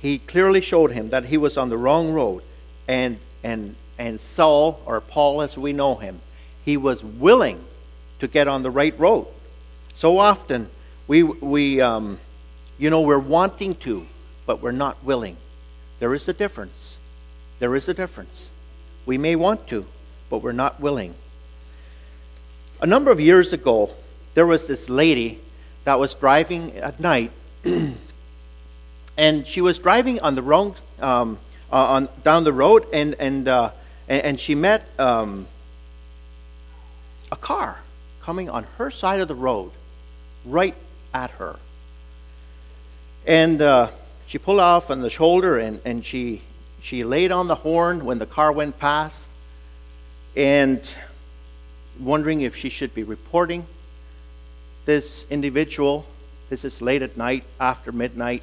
He 0.00 0.18
clearly 0.18 0.60
showed 0.60 0.92
him 0.92 1.10
that 1.10 1.26
he 1.26 1.36
was 1.36 1.56
on 1.56 1.68
the 1.68 1.76
wrong 1.76 2.12
road, 2.12 2.42
and 2.86 3.18
and 3.42 3.76
and 3.98 4.20
Saul 4.20 4.80
or 4.86 5.00
Paul 5.00 5.42
as 5.42 5.58
we 5.58 5.72
know 5.72 5.96
him, 5.96 6.20
he 6.64 6.76
was 6.76 7.02
willing 7.02 7.64
to 8.20 8.28
get 8.28 8.48
on 8.48 8.62
the 8.62 8.70
right 8.70 8.98
road. 8.98 9.26
So 9.94 10.18
often 10.18 10.70
we 11.06 11.22
we 11.22 11.80
um, 11.80 12.20
you 12.78 12.90
know 12.90 13.00
we're 13.00 13.18
wanting 13.18 13.74
to, 13.76 14.06
but 14.46 14.62
we're 14.62 14.72
not 14.72 15.02
willing. 15.02 15.36
There 15.98 16.14
is 16.14 16.28
a 16.28 16.32
difference. 16.32 16.98
There 17.58 17.74
is 17.74 17.88
a 17.88 17.94
difference. 17.94 18.50
We 19.04 19.18
may 19.18 19.34
want 19.34 19.66
to, 19.68 19.86
but 20.30 20.42
we're 20.42 20.52
not 20.52 20.80
willing. 20.80 21.14
A 22.80 22.86
number 22.86 23.10
of 23.10 23.18
years 23.18 23.52
ago, 23.52 23.90
there 24.34 24.46
was 24.46 24.68
this 24.68 24.88
lady 24.88 25.40
that 25.84 25.98
was 25.98 26.14
driving 26.14 26.76
at 26.76 27.00
night, 27.00 27.32
and 29.18 29.46
she 29.46 29.60
was 29.60 29.78
driving 29.78 30.20
on 30.20 30.36
the 30.36 30.42
wrong 30.42 30.76
um, 31.00 31.38
uh, 31.70 31.76
on 31.76 32.08
down 32.24 32.44
the 32.44 32.52
road, 32.52 32.86
and 32.94 33.14
and 33.16 33.48
uh, 33.48 33.70
and, 34.08 34.40
she 34.40 34.54
met 34.54 34.88
um, 34.98 35.46
a 37.30 37.36
car 37.36 37.80
coming 38.22 38.48
on 38.48 38.64
her 38.78 38.90
side 38.90 39.20
of 39.20 39.28
the 39.28 39.34
road, 39.34 39.72
right 40.46 40.74
at 41.12 41.30
her, 41.32 41.56
and 43.26 43.60
uh, 43.60 43.90
she 44.28 44.38
pulled 44.38 44.60
off 44.60 44.90
on 44.90 45.02
the 45.02 45.10
shoulder, 45.10 45.58
and 45.58 45.80
and 45.84 46.06
she 46.06 46.40
she 46.80 47.02
laid 47.02 47.32
on 47.32 47.48
the 47.48 47.56
horn 47.56 48.04
when 48.04 48.18
the 48.18 48.26
car 48.26 48.52
went 48.52 48.78
past, 48.78 49.28
and 50.36 50.80
wondering 51.98 52.42
if 52.42 52.54
she 52.54 52.68
should 52.68 52.94
be 52.94 53.02
reporting 53.02 53.66
this 54.84 55.24
individual. 55.28 56.06
This 56.48 56.64
is 56.64 56.80
late 56.80 57.02
at 57.02 57.16
night, 57.16 57.44
after 57.60 57.92
midnight. 57.92 58.42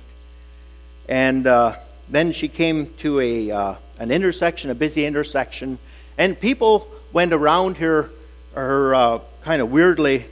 And 1.08 1.46
uh, 1.46 1.78
then 2.10 2.32
she 2.32 2.48
came 2.48 2.94
to 2.98 3.20
a, 3.20 3.52
uh, 3.52 3.76
an 4.00 4.12
intersection, 4.12 4.70
a 4.70 4.76
busy 4.76 5.06
intersection, 5.06 5.80
and 6.18 6.40
people 6.40 6.88
went 7.12 7.34
around 7.34 7.78
her, 7.78 8.10
her 8.54 8.96
uh, 8.96 9.20
kind 9.44 9.62
of 9.62 9.72
weirdly, 9.72 10.26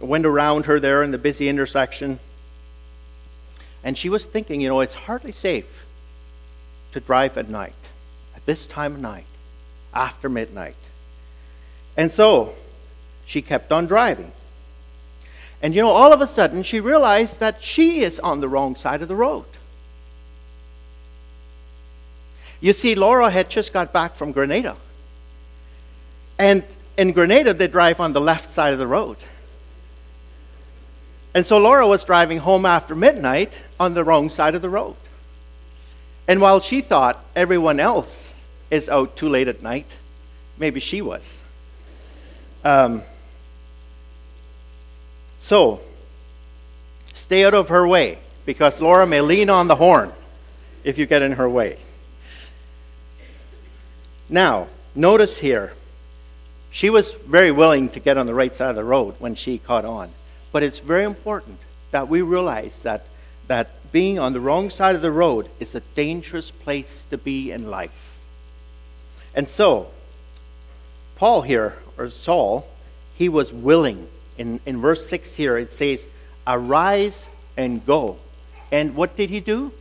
went 0.00 0.26
around 0.26 0.66
her 0.66 0.78
there 0.80 1.02
in 1.02 1.10
the 1.10 1.18
busy 1.18 1.48
intersection. 1.48 2.18
And 3.82 3.96
she 3.98 4.08
was 4.08 4.26
thinking, 4.26 4.60
you 4.60 4.68
know, 4.68 4.80
it's 4.80 4.94
hardly 4.94 5.32
safe 5.32 5.86
to 6.92 7.00
drive 7.00 7.36
at 7.36 7.48
night, 7.48 7.74
at 8.34 8.46
this 8.46 8.66
time 8.66 8.94
of 8.94 9.00
night, 9.00 9.26
after 9.92 10.28
midnight. 10.28 10.76
And 11.96 12.10
so 12.10 12.54
she 13.26 13.42
kept 13.42 13.72
on 13.72 13.86
driving. 13.86 14.32
And 15.64 15.74
you 15.74 15.80
know, 15.80 15.88
all 15.88 16.12
of 16.12 16.20
a 16.20 16.26
sudden, 16.26 16.62
she 16.62 16.78
realized 16.78 17.40
that 17.40 17.64
she 17.64 18.00
is 18.00 18.20
on 18.20 18.40
the 18.40 18.48
wrong 18.50 18.76
side 18.76 19.00
of 19.00 19.08
the 19.08 19.16
road. 19.16 19.46
You 22.60 22.74
see, 22.74 22.94
Laura 22.94 23.30
had 23.30 23.48
just 23.48 23.72
got 23.72 23.90
back 23.90 24.14
from 24.14 24.32
Grenada. 24.32 24.76
And 26.38 26.64
in 26.98 27.12
Grenada, 27.12 27.54
they 27.54 27.66
drive 27.66 27.98
on 27.98 28.12
the 28.12 28.20
left 28.20 28.52
side 28.52 28.74
of 28.74 28.78
the 28.78 28.86
road. 28.86 29.16
And 31.32 31.46
so 31.46 31.56
Laura 31.56 31.88
was 31.88 32.04
driving 32.04 32.40
home 32.40 32.66
after 32.66 32.94
midnight 32.94 33.56
on 33.80 33.94
the 33.94 34.04
wrong 34.04 34.28
side 34.28 34.54
of 34.54 34.60
the 34.60 34.68
road. 34.68 34.96
And 36.28 36.42
while 36.42 36.60
she 36.60 36.82
thought 36.82 37.24
everyone 37.34 37.80
else 37.80 38.34
is 38.70 38.90
out 38.90 39.16
too 39.16 39.30
late 39.30 39.48
at 39.48 39.62
night, 39.62 39.90
maybe 40.58 40.78
she 40.78 41.00
was. 41.00 41.40
Um, 42.62 43.02
so, 45.44 45.80
stay 47.12 47.44
out 47.44 47.52
of 47.52 47.68
her 47.68 47.86
way 47.86 48.18
because 48.46 48.80
Laura 48.80 49.06
may 49.06 49.20
lean 49.20 49.50
on 49.50 49.68
the 49.68 49.74
horn 49.76 50.10
if 50.84 50.96
you 50.96 51.04
get 51.04 51.20
in 51.20 51.32
her 51.32 51.46
way. 51.46 51.76
Now, 54.30 54.68
notice 54.94 55.36
here, 55.36 55.74
she 56.70 56.88
was 56.88 57.12
very 57.12 57.50
willing 57.50 57.90
to 57.90 58.00
get 58.00 58.16
on 58.16 58.24
the 58.24 58.32
right 58.32 58.56
side 58.56 58.70
of 58.70 58.76
the 58.76 58.84
road 58.84 59.16
when 59.18 59.34
she 59.34 59.58
caught 59.58 59.84
on. 59.84 60.12
But 60.50 60.62
it's 60.62 60.78
very 60.78 61.04
important 61.04 61.58
that 61.90 62.08
we 62.08 62.22
realize 62.22 62.82
that, 62.84 63.04
that 63.46 63.92
being 63.92 64.18
on 64.18 64.32
the 64.32 64.40
wrong 64.40 64.70
side 64.70 64.96
of 64.96 65.02
the 65.02 65.12
road 65.12 65.50
is 65.60 65.74
a 65.74 65.80
dangerous 65.94 66.50
place 66.50 67.04
to 67.10 67.18
be 67.18 67.52
in 67.52 67.70
life. 67.70 68.16
And 69.34 69.46
so, 69.46 69.88
Paul 71.16 71.42
here 71.42 71.76
or 71.98 72.08
Saul, 72.08 72.66
he 73.14 73.28
was 73.28 73.52
willing. 73.52 74.08
In, 74.38 74.60
in 74.66 74.80
verse 74.80 75.06
6 75.06 75.34
here, 75.34 75.56
it 75.58 75.72
says, 75.72 76.06
Arise 76.46 77.26
and 77.56 77.84
go. 77.86 78.18
And 78.72 78.94
what 78.94 79.16
did 79.16 79.30
he 79.30 79.40
do? 79.40 79.72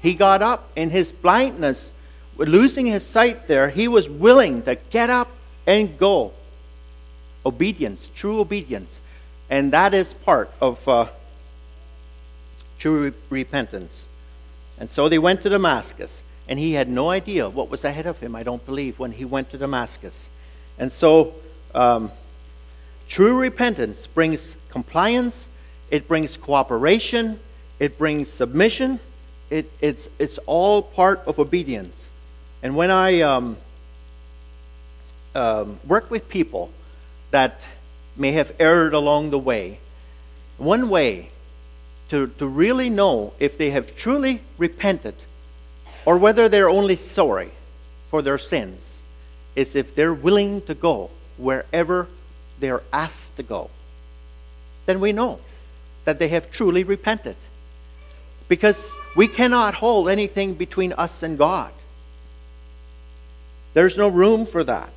He 0.00 0.14
got 0.14 0.42
up 0.42 0.70
in 0.76 0.90
his 0.90 1.12
blindness, 1.12 1.92
losing 2.36 2.86
his 2.86 3.06
sight 3.06 3.46
there. 3.46 3.70
He 3.70 3.88
was 3.88 4.08
willing 4.08 4.62
to 4.62 4.74
get 4.90 5.10
up 5.10 5.28
and 5.66 5.96
go. 5.98 6.32
Obedience, 7.46 8.10
true 8.14 8.40
obedience. 8.40 9.00
And 9.48 9.72
that 9.72 9.94
is 9.94 10.14
part 10.14 10.50
of, 10.60 10.86
uh, 10.88 11.06
true 12.78 13.12
repentance. 13.30 14.08
And 14.78 14.90
so 14.90 15.08
they 15.08 15.18
went 15.18 15.42
to 15.42 15.48
Damascus, 15.48 16.24
and 16.48 16.58
he 16.58 16.72
had 16.72 16.88
no 16.88 17.10
idea 17.10 17.48
what 17.48 17.70
was 17.70 17.84
ahead 17.84 18.06
of 18.06 18.18
him, 18.18 18.34
I 18.34 18.42
don't 18.42 18.64
believe, 18.66 18.98
when 18.98 19.12
he 19.12 19.24
went 19.24 19.50
to 19.50 19.58
Damascus. 19.58 20.28
And 20.78 20.92
so, 20.92 21.34
um, 21.74 22.10
true 23.12 23.36
repentance 23.36 24.06
brings 24.06 24.56
compliance, 24.70 25.46
it 25.90 26.08
brings 26.08 26.38
cooperation, 26.38 27.38
it 27.78 27.98
brings 27.98 28.30
submission, 28.30 28.98
it, 29.50 29.70
it's, 29.82 30.08
it's 30.18 30.38
all 30.46 30.80
part 30.80 31.22
of 31.26 31.38
obedience. 31.38 32.08
And 32.62 32.74
when 32.74 32.90
I 32.90 33.20
um, 33.20 33.58
um, 35.34 35.78
work 35.86 36.10
with 36.10 36.26
people 36.30 36.70
that 37.32 37.60
may 38.16 38.32
have 38.32 38.54
erred 38.58 38.94
along 38.94 39.28
the 39.28 39.38
way, 39.38 39.78
one 40.56 40.88
way 40.88 41.28
to, 42.08 42.28
to 42.38 42.46
really 42.46 42.88
know 42.88 43.34
if 43.38 43.58
they 43.58 43.72
have 43.72 43.94
truly 43.94 44.40
repented 44.56 45.16
or 46.06 46.16
whether 46.16 46.48
they're 46.48 46.70
only 46.70 46.96
sorry 46.96 47.50
for 48.08 48.22
their 48.22 48.38
sins 48.38 49.02
is 49.54 49.76
if 49.76 49.94
they're 49.94 50.14
willing 50.14 50.62
to 50.62 50.74
go 50.74 51.10
wherever 51.36 52.08
they're 52.62 52.82
asked 52.92 53.36
to 53.36 53.42
go. 53.42 53.68
Then 54.86 55.00
we 55.00 55.12
know 55.12 55.40
that 56.04 56.18
they 56.18 56.28
have 56.28 56.50
truly 56.50 56.84
repented. 56.84 57.36
Because 58.48 58.90
we 59.16 59.28
cannot 59.28 59.74
hold 59.74 60.08
anything 60.08 60.54
between 60.54 60.92
us 60.94 61.22
and 61.22 61.36
God. 61.36 61.72
There's 63.74 63.96
no 63.96 64.08
room 64.08 64.46
for 64.46 64.64
that. 64.64 64.92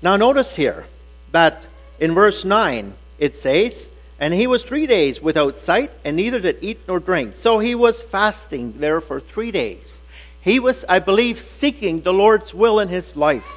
Now, 0.00 0.16
notice 0.16 0.56
here 0.56 0.86
that 1.32 1.66
in 2.00 2.14
verse 2.14 2.44
9 2.44 2.94
it 3.18 3.36
says, 3.36 3.88
and 4.20 4.32
he 4.32 4.46
was 4.46 4.64
three 4.64 4.86
days 4.86 5.20
without 5.20 5.58
sight, 5.58 5.90
and 6.04 6.16
neither 6.16 6.40
did 6.40 6.58
eat 6.60 6.80
nor 6.88 7.00
drink. 7.00 7.36
So 7.36 7.58
he 7.58 7.74
was 7.74 8.02
fasting 8.02 8.78
there 8.78 9.00
for 9.00 9.20
three 9.20 9.50
days. 9.50 10.00
He 10.40 10.58
was, 10.58 10.84
I 10.88 10.98
believe, 10.98 11.38
seeking 11.38 12.00
the 12.00 12.12
Lord's 12.12 12.54
will 12.54 12.80
in 12.80 12.88
his 12.88 13.16
life. 13.16 13.48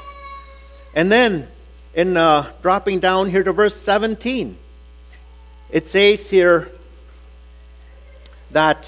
And 0.93 1.11
then, 1.11 1.47
in 1.93 2.15
uh, 2.15 2.51
dropping 2.61 2.99
down 2.99 3.29
here 3.29 3.43
to 3.43 3.51
verse 3.51 3.79
17, 3.79 4.57
it 5.69 5.87
says 5.87 6.29
here 6.29 6.71
that 8.51 8.85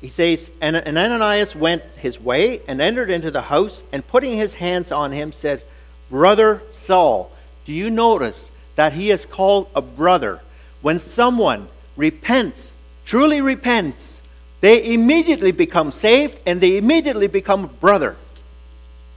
he 0.00 0.08
says, 0.08 0.50
and, 0.60 0.76
and 0.76 0.96
Ananias 0.96 1.56
went 1.56 1.82
his 1.96 2.20
way 2.20 2.62
and 2.68 2.80
entered 2.80 3.10
into 3.10 3.30
the 3.30 3.42
house, 3.42 3.82
and 3.92 4.06
putting 4.06 4.36
his 4.36 4.54
hands 4.54 4.92
on 4.92 5.10
him, 5.10 5.32
said, 5.32 5.62
Brother 6.08 6.62
Saul, 6.72 7.32
do 7.64 7.72
you 7.72 7.90
notice 7.90 8.50
that 8.76 8.92
he 8.92 9.10
is 9.10 9.26
called 9.26 9.68
a 9.74 9.82
brother? 9.82 10.40
When 10.82 11.00
someone 11.00 11.68
repents, 11.96 12.72
truly 13.04 13.40
repents, 13.40 14.22
they 14.60 14.92
immediately 14.92 15.50
become 15.50 15.92
saved 15.92 16.38
and 16.46 16.60
they 16.60 16.76
immediately 16.76 17.26
become 17.26 17.64
a 17.64 17.68
brother. 17.68 18.16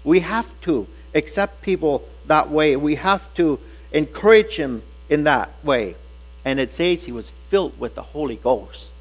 We 0.03 0.21
have 0.21 0.49
to 0.61 0.87
accept 1.13 1.61
people 1.61 2.03
that 2.27 2.49
way. 2.49 2.75
We 2.75 2.95
have 2.95 3.33
to 3.35 3.59
encourage 3.91 4.55
him 4.55 4.83
in 5.09 5.23
that 5.25 5.49
way. 5.63 5.95
And 6.43 6.59
it 6.59 6.73
says 6.73 7.03
he 7.03 7.11
was 7.11 7.31
filled 7.49 7.79
with 7.79 7.95
the 7.95 8.01
Holy 8.01 8.37
Ghost. 8.37 8.91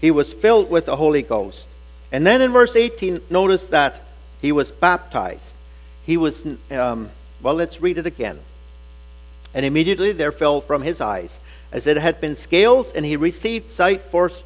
He 0.00 0.10
was 0.10 0.32
filled 0.32 0.70
with 0.70 0.86
the 0.86 0.96
Holy 0.96 1.22
Ghost. 1.22 1.68
And 2.10 2.26
then 2.26 2.40
in 2.40 2.52
verse 2.52 2.76
18, 2.76 3.20
notice 3.28 3.68
that 3.68 4.02
he 4.40 4.52
was 4.52 4.70
baptized. 4.70 5.56
He 6.06 6.16
was, 6.16 6.44
um, 6.70 7.10
well, 7.42 7.54
let's 7.54 7.80
read 7.80 7.98
it 7.98 8.06
again. 8.06 8.38
And 9.52 9.66
immediately 9.66 10.12
there 10.12 10.32
fell 10.32 10.60
from 10.60 10.82
his 10.82 11.00
eyes, 11.00 11.40
as 11.72 11.86
it 11.86 11.96
had 11.96 12.20
been 12.20 12.36
scales, 12.36 12.92
and 12.92 13.04
he 13.04 13.16
received 13.16 13.70
sight 13.70 14.02
forth, 14.02 14.42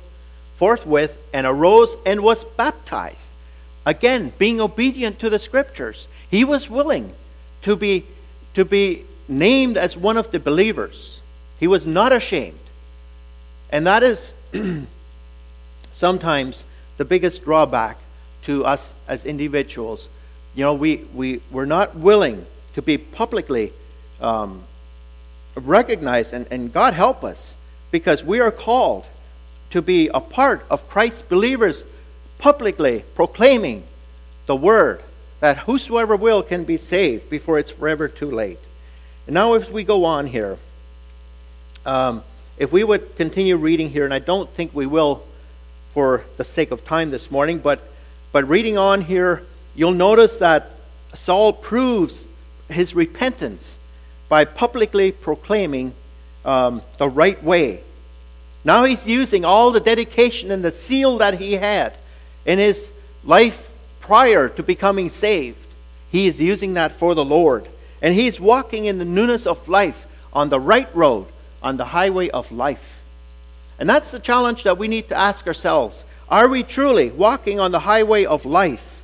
forthwith, 0.57 1.19
and 1.33 1.47
arose 1.47 1.97
and 2.07 2.23
was 2.23 2.45
baptized. 2.45 3.28
Again, 3.84 4.32
being 4.38 4.60
obedient 4.60 5.18
to 5.21 5.30
the 5.30 5.38
scriptures, 5.38 6.08
he 6.30 6.45
was 6.45 6.71
willing 6.71 7.12
to 7.62 7.76
be, 7.76 8.06
to 8.54 8.64
be 8.64 9.04
named 9.28 9.76
as 9.76 9.97
one 9.97 10.16
of 10.16 10.30
the 10.30 10.38
believers. 10.38 11.21
He 11.58 11.66
was 11.66 11.86
not 11.86 12.12
ashamed. 12.12 12.58
And 13.71 13.86
that 13.86 14.02
is 14.02 14.34
sometimes 15.92 16.64
the 16.97 17.04
biggest 17.04 17.42
drawback 17.42 17.99
to 18.45 18.64
us 18.64 18.95
as 19.08 19.25
individuals. 19.25 20.08
You 20.54 20.64
know, 20.64 20.75
we, 20.75 20.97
we, 21.14 21.40
we're 21.50 21.64
not 21.64 21.97
willing 21.97 22.47
to 22.75 22.82
be 22.82 22.99
publicly 22.99 23.73
um, 24.21 24.62
recognize, 25.56 26.32
and, 26.32 26.47
and 26.50 26.73
God 26.73 26.95
help 26.95 27.25
us, 27.25 27.54
because 27.90 28.23
we 28.23 28.40
are 28.40 28.50
called 28.50 29.06
to 29.71 29.82
be 29.82 30.08
a 30.08 30.21
part 30.21 30.64
of 30.71 30.88
Christ's 30.88 31.23
believers 31.23 31.84
publicly 32.43 33.05
proclaiming 33.15 33.85
the 34.47 34.57
word 34.57 35.00
that 35.39 35.59
whosoever 35.59 36.17
will 36.17 36.43
can 36.43 36.65
be 36.65 36.76
saved 36.76 37.31
before 37.31 37.57
it's 37.57 37.71
forever 37.71 38.09
too 38.09 38.31
late. 38.31 38.59
And 39.28 39.35
now, 39.35 39.55
if 39.55 39.71
we 39.71 39.85
go 39.85 40.05
on 40.05 40.26
here, 40.26 40.59
um, 41.87 42.25
if 42.59 42.73
we 42.73 42.83
would 42.83 43.15
continue 43.15 43.57
reading 43.57 43.91
here, 43.91 44.05
and 44.05 44.13
I 44.13 44.19
don't 44.19 44.52
think 44.55 44.75
we 44.75 44.87
will 44.87 45.23
for 45.95 46.25
the 46.37 46.43
sake 46.43 46.73
of 46.73 46.85
time 46.85 47.11
this 47.11 47.31
morning, 47.31 47.59
but, 47.59 47.81
but 48.33 48.49
reading 48.49 48.76
on 48.76 49.02
here, 49.02 49.47
you'll 49.76 49.93
notice 49.93 50.39
that 50.39 50.73
Saul 51.15 51.52
proves 51.52 52.26
his 52.69 52.93
repentance 52.93 53.76
by 54.28 54.47
publicly 54.47 55.13
proclaiming 55.13 55.95
um, 56.45 56.83
the 56.99 57.09
right 57.09 57.41
way. 57.45 57.85
Now 58.65 58.83
he's 58.83 59.07
using 59.07 59.45
all 59.45 59.71
the 59.71 59.81
dedication 59.81 60.50
and 60.50 60.65
the 60.65 60.73
zeal 60.73 61.19
that 61.19 61.39
he 61.39 61.52
had 61.52 61.95
in 62.45 62.59
his 62.59 62.91
life 63.25 63.71
prior 64.00 64.49
to 64.49 64.63
becoming 64.63 65.11
saved. 65.11 65.67
He 66.11 66.26
is 66.26 66.41
using 66.41 66.75
that 66.75 66.93
for 66.93 67.15
the 67.15 67.25
Lord. 67.25 67.69
And 68.00 68.15
he's 68.15 68.41
walking 68.41 68.85
in 68.85 68.99
the 68.99 69.05
newness 69.05 69.47
of 69.47 69.69
life 69.69 70.07
on 70.33 70.49
the 70.49 70.61
right 70.61 70.95
road, 70.95 71.26
on 71.63 71.76
the 71.76 71.85
highway 71.85 72.28
of 72.31 72.50
life. 72.50 73.00
And 73.78 73.89
that's 73.89 74.11
the 74.11 74.21
challenge 74.21 74.65
that 74.65 74.78
we 74.78 74.89
need 74.89 75.09
to 75.09 75.17
ask 75.17 75.47
ourselves. 75.47 76.05
Are 76.28 76.49
we 76.49 76.63
truly 76.63 77.11
walking 77.11 77.61
on 77.61 77.71
the 77.71 77.81
highway 77.81 78.25
of 78.25 78.45
life? 78.45 79.02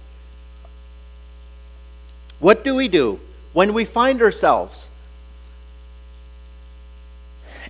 What 2.39 2.65
do 2.65 2.75
we 2.75 2.89
do 2.89 3.21
when 3.53 3.75
we 3.75 3.85
find 3.85 4.23
ourselves 4.23 4.87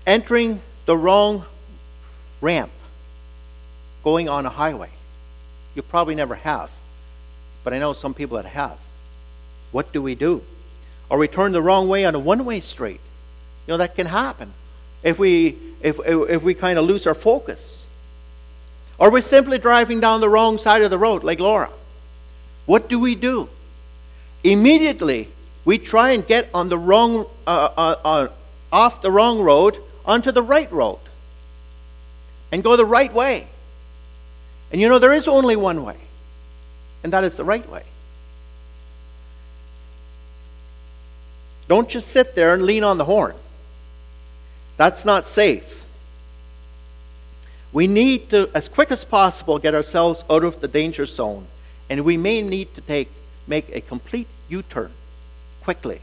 entering 0.07 0.63
the 0.87 0.97
wrong 0.97 1.45
ramp 2.41 2.71
going 4.03 4.29
on 4.29 4.47
a 4.47 4.51
highway. 4.51 4.89
You 5.79 5.83
probably 5.83 6.17
never 6.17 6.35
have, 6.35 6.73
but 7.62 7.73
I 7.73 7.79
know 7.79 7.93
some 7.93 8.12
people 8.12 8.37
that 8.37 8.47
have. 8.47 8.77
What 9.71 9.93
do 9.93 10.03
we 10.03 10.17
do? 10.17 10.43
Or 11.09 11.19
we 11.19 11.29
turn 11.29 11.53
the 11.53 11.62
wrong 11.62 11.87
way 11.87 12.05
on 12.05 12.17
a 12.17 12.19
one 12.19 12.45
way 12.45 12.61
street. 12.61 13.01
You 13.64 13.75
know, 13.75 13.77
that 13.77 13.95
can 13.95 14.07
happen 14.09 14.53
if 15.05 15.21
we, 15.21 15.57
if, 15.81 16.01
if 16.05 16.43
we 16.43 16.55
kind 16.55 16.81
of 16.81 16.85
lose 16.85 17.07
our 17.07 17.14
focus. 17.14 17.87
Or 18.99 19.12
we're 19.12 19.23
simply 19.23 19.59
driving 19.59 20.01
down 20.01 20.21
the 20.21 20.29
wrong 20.29 20.59
side 20.59 20.83
of 20.83 20.91
the 20.91 20.99
road, 20.99 21.23
like 21.23 21.38
Laura. 21.38 21.71
What 22.67 22.88
do 22.88 22.99
we 22.99 23.14
do? 23.14 23.49
Immediately, 24.43 25.29
we 25.64 25.79
try 25.79 26.11
and 26.11 26.27
get 26.27 26.51
on 26.53 26.71
the 26.71 26.79
wrong, 26.79 27.27
uh, 27.47 27.69
uh, 27.77 27.95
uh, 28.05 28.29
off 28.73 29.01
the 29.01 29.12
wrong 29.12 29.38
road 29.38 29.79
onto 30.05 30.33
the 30.33 30.43
right 30.43 30.73
road 30.73 30.99
and 32.51 32.64
go 32.64 32.75
the 32.75 32.85
right 32.85 33.14
way. 33.14 33.47
And 34.71 34.81
you 34.81 34.89
know, 34.89 34.99
there 34.99 35.15
is 35.15 35.27
only 35.29 35.57
one 35.57 35.85
way, 35.85 35.97
and 37.03 37.13
that 37.13 37.25
is 37.25 37.37
the 37.37 37.45
right 37.45 37.69
way. 37.69 37.85
Don't 41.69 41.89
just 41.89 42.09
sit 42.09 42.35
there 42.35 42.55
and 42.55 42.63
lean 42.63 42.83
on 42.83 42.99
the 42.99 43.05
horn. 43.05 43.35
That's 44.77 45.05
not 45.05 45.29
safe. 45.29 45.85
We 47.73 47.87
need 47.87 48.31
to, 48.31 48.51
as 48.55 48.69
quick 48.69 48.91
as 48.91 49.05
possible, 49.05 49.59
get 49.59 49.75
ourselves 49.75 50.25
out 50.31 50.45
of 50.45 50.61
the 50.61 50.69
danger 50.69 51.05
zone. 51.05 51.47
And 51.91 52.05
we 52.05 52.17
may 52.17 52.43
need 52.43 52.75
to 52.75 52.81
take, 52.81 53.11
make 53.47 53.69
a 53.75 53.81
complete 53.81 54.29
U 54.49 54.63
turn 54.63 54.93
quickly 55.63 56.01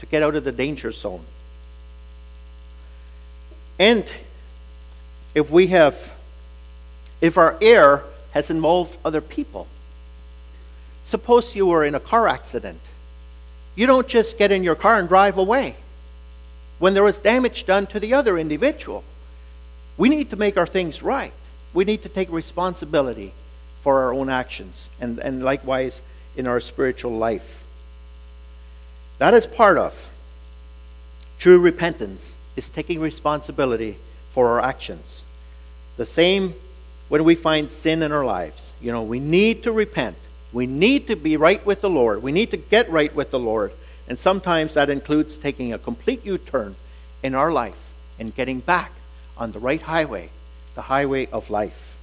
to 0.00 0.06
get 0.06 0.22
out 0.22 0.34
of 0.34 0.44
the 0.44 0.52
danger 0.52 0.90
zone. 0.90 1.24
And 3.78 4.04
if 5.34 5.50
we 5.50 5.68
have, 5.68 6.12
if 7.20 7.38
our 7.38 7.56
error 7.60 8.04
has 8.32 8.50
involved 8.50 8.98
other 9.04 9.20
people, 9.20 9.66
suppose 11.04 11.54
you 11.54 11.66
were 11.66 11.84
in 11.84 11.94
a 11.94 12.00
car 12.00 12.28
accident. 12.28 12.80
You 13.74 13.86
don't 13.86 14.08
just 14.08 14.38
get 14.38 14.50
in 14.50 14.64
your 14.64 14.74
car 14.74 14.98
and 14.98 15.08
drive 15.08 15.38
away 15.38 15.76
when 16.78 16.94
there 16.94 17.04
was 17.04 17.18
damage 17.18 17.66
done 17.66 17.86
to 17.88 18.00
the 18.00 18.14
other 18.14 18.38
individual. 18.38 19.04
We 19.96 20.08
need 20.08 20.30
to 20.30 20.36
make 20.36 20.56
our 20.56 20.66
things 20.66 21.02
right. 21.02 21.32
We 21.72 21.84
need 21.84 22.02
to 22.02 22.08
take 22.08 22.30
responsibility 22.30 23.32
for 23.82 24.02
our 24.02 24.12
own 24.12 24.28
actions 24.28 24.88
and, 25.00 25.18
and 25.18 25.42
likewise 25.42 26.02
in 26.36 26.46
our 26.46 26.60
spiritual 26.60 27.12
life. 27.12 27.64
That 29.18 29.34
is 29.34 29.46
part 29.46 29.78
of 29.78 30.10
True 31.38 31.58
repentance 31.58 32.34
is 32.56 32.70
taking 32.70 33.00
responsibility 33.00 33.98
for 34.30 34.48
our 34.48 34.60
actions. 34.60 35.22
The 35.96 36.06
same 36.06 36.54
when 37.08 37.24
we 37.24 37.34
find 37.34 37.70
sin 37.70 38.02
in 38.02 38.12
our 38.12 38.24
lives. 38.24 38.72
You 38.80 38.92
know, 38.92 39.02
we 39.02 39.20
need 39.20 39.62
to 39.64 39.72
repent. 39.72 40.16
We 40.52 40.66
need 40.66 41.06
to 41.08 41.16
be 41.16 41.36
right 41.36 41.64
with 41.64 41.80
the 41.80 41.90
Lord. 41.90 42.22
We 42.22 42.32
need 42.32 42.50
to 42.50 42.56
get 42.56 42.90
right 42.90 43.14
with 43.14 43.30
the 43.30 43.38
Lord. 43.38 43.72
And 44.08 44.18
sometimes 44.18 44.74
that 44.74 44.90
includes 44.90 45.38
taking 45.38 45.72
a 45.72 45.78
complete 45.78 46.24
U 46.24 46.38
turn 46.38 46.76
in 47.22 47.34
our 47.34 47.52
life 47.52 47.92
and 48.18 48.34
getting 48.34 48.60
back 48.60 48.92
on 49.36 49.52
the 49.52 49.58
right 49.58 49.82
highway, 49.82 50.30
the 50.74 50.82
highway 50.82 51.26
of 51.26 51.50
life. 51.50 51.96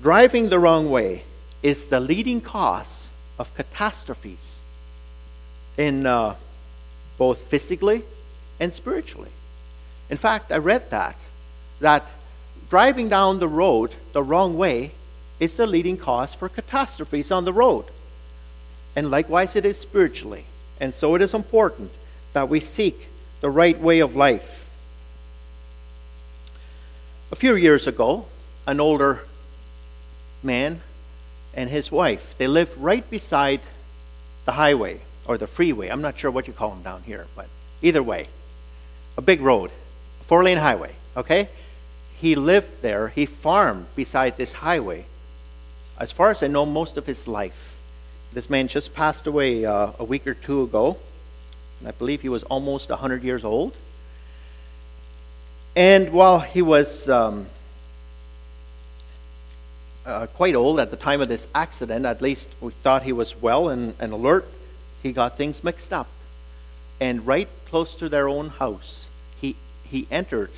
Driving 0.00 0.48
the 0.48 0.58
wrong 0.58 0.90
way 0.90 1.24
is 1.62 1.88
the 1.88 2.00
leading 2.00 2.40
cause 2.40 3.08
of 3.38 3.54
catastrophes 3.54 4.56
in 5.76 6.06
uh, 6.06 6.36
both 7.18 7.44
physically 7.44 8.02
and 8.58 8.74
spiritually. 8.74 9.30
In 10.10 10.16
fact, 10.16 10.50
I 10.50 10.58
read 10.58 10.90
that 10.90 11.16
that 11.80 12.08
driving 12.72 13.06
down 13.06 13.38
the 13.38 13.46
road 13.46 13.94
the 14.14 14.22
wrong 14.22 14.56
way 14.56 14.90
is 15.38 15.58
the 15.58 15.66
leading 15.66 15.98
cause 15.98 16.32
for 16.32 16.48
catastrophes 16.48 17.30
on 17.30 17.44
the 17.44 17.52
road. 17.52 17.84
And 18.96 19.10
likewise, 19.10 19.54
it 19.54 19.66
is 19.66 19.78
spiritually. 19.78 20.46
And 20.80 20.94
so 20.94 21.14
it 21.14 21.20
is 21.20 21.34
important 21.34 21.92
that 22.32 22.48
we 22.48 22.60
seek 22.60 23.08
the 23.42 23.50
right 23.50 23.78
way 23.78 23.98
of 23.98 24.16
life. 24.16 24.66
A 27.30 27.36
few 27.36 27.56
years 27.56 27.86
ago, 27.86 28.24
an 28.66 28.80
older 28.80 29.26
man 30.42 30.80
and 31.52 31.68
his 31.68 31.92
wife, 31.92 32.34
they 32.38 32.48
lived 32.48 32.78
right 32.78 33.04
beside 33.10 33.60
the 34.46 34.52
highway 34.52 35.02
or 35.26 35.36
the 35.36 35.46
freeway. 35.46 35.88
I'm 35.88 36.00
not 36.00 36.18
sure 36.18 36.30
what 36.30 36.46
you 36.46 36.54
call 36.54 36.70
them 36.70 36.82
down 36.82 37.02
here, 37.02 37.26
but 37.36 37.48
either 37.82 38.02
way, 38.02 38.28
a 39.18 39.20
big 39.20 39.42
road, 39.42 39.70
four 40.22 40.42
lane 40.42 40.56
highway, 40.56 40.94
okay? 41.18 41.50
He 42.22 42.36
lived 42.36 42.82
there, 42.82 43.08
he 43.08 43.26
farmed 43.26 43.86
beside 43.96 44.36
this 44.36 44.52
highway. 44.52 45.06
As 45.98 46.12
far 46.12 46.30
as 46.30 46.40
I 46.40 46.46
know, 46.46 46.64
most 46.64 46.96
of 46.96 47.04
his 47.04 47.26
life. 47.26 47.76
This 48.32 48.48
man 48.48 48.68
just 48.68 48.94
passed 48.94 49.26
away 49.26 49.64
uh, 49.64 49.90
a 49.98 50.04
week 50.04 50.24
or 50.28 50.34
two 50.34 50.62
ago. 50.62 50.98
I 51.84 51.90
believe 51.90 52.22
he 52.22 52.28
was 52.28 52.44
almost 52.44 52.90
100 52.90 53.24
years 53.24 53.44
old. 53.44 53.76
And 55.74 56.12
while 56.12 56.38
he 56.38 56.62
was 56.62 57.08
um, 57.08 57.48
uh, 60.06 60.28
quite 60.28 60.54
old 60.54 60.78
at 60.78 60.92
the 60.92 60.96
time 60.96 61.20
of 61.20 61.26
this 61.26 61.48
accident, 61.56 62.06
at 62.06 62.22
least 62.22 62.50
we 62.60 62.70
thought 62.84 63.02
he 63.02 63.12
was 63.12 63.34
well 63.34 63.68
and, 63.68 63.96
and 63.98 64.12
alert, 64.12 64.46
he 65.02 65.10
got 65.10 65.36
things 65.36 65.64
mixed 65.64 65.92
up. 65.92 66.06
And 67.00 67.26
right 67.26 67.48
close 67.68 67.96
to 67.96 68.08
their 68.08 68.28
own 68.28 68.50
house, 68.50 69.06
he, 69.40 69.56
he 69.82 70.06
entered 70.08 70.52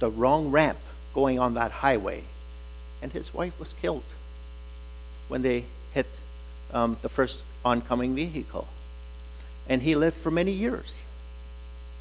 the 0.00 0.10
wrong 0.10 0.50
ramp 0.50 0.78
going 1.14 1.38
on 1.38 1.54
that 1.54 1.70
highway. 1.70 2.24
And 3.02 3.12
his 3.12 3.32
wife 3.32 3.58
was 3.58 3.68
killed 3.80 4.04
when 5.28 5.42
they 5.42 5.64
hit 5.92 6.06
um, 6.72 6.96
the 7.02 7.08
first 7.08 7.42
oncoming 7.64 8.14
vehicle. 8.14 8.66
And 9.68 9.82
he 9.82 9.94
lived 9.94 10.16
for 10.16 10.30
many 10.30 10.52
years 10.52 11.02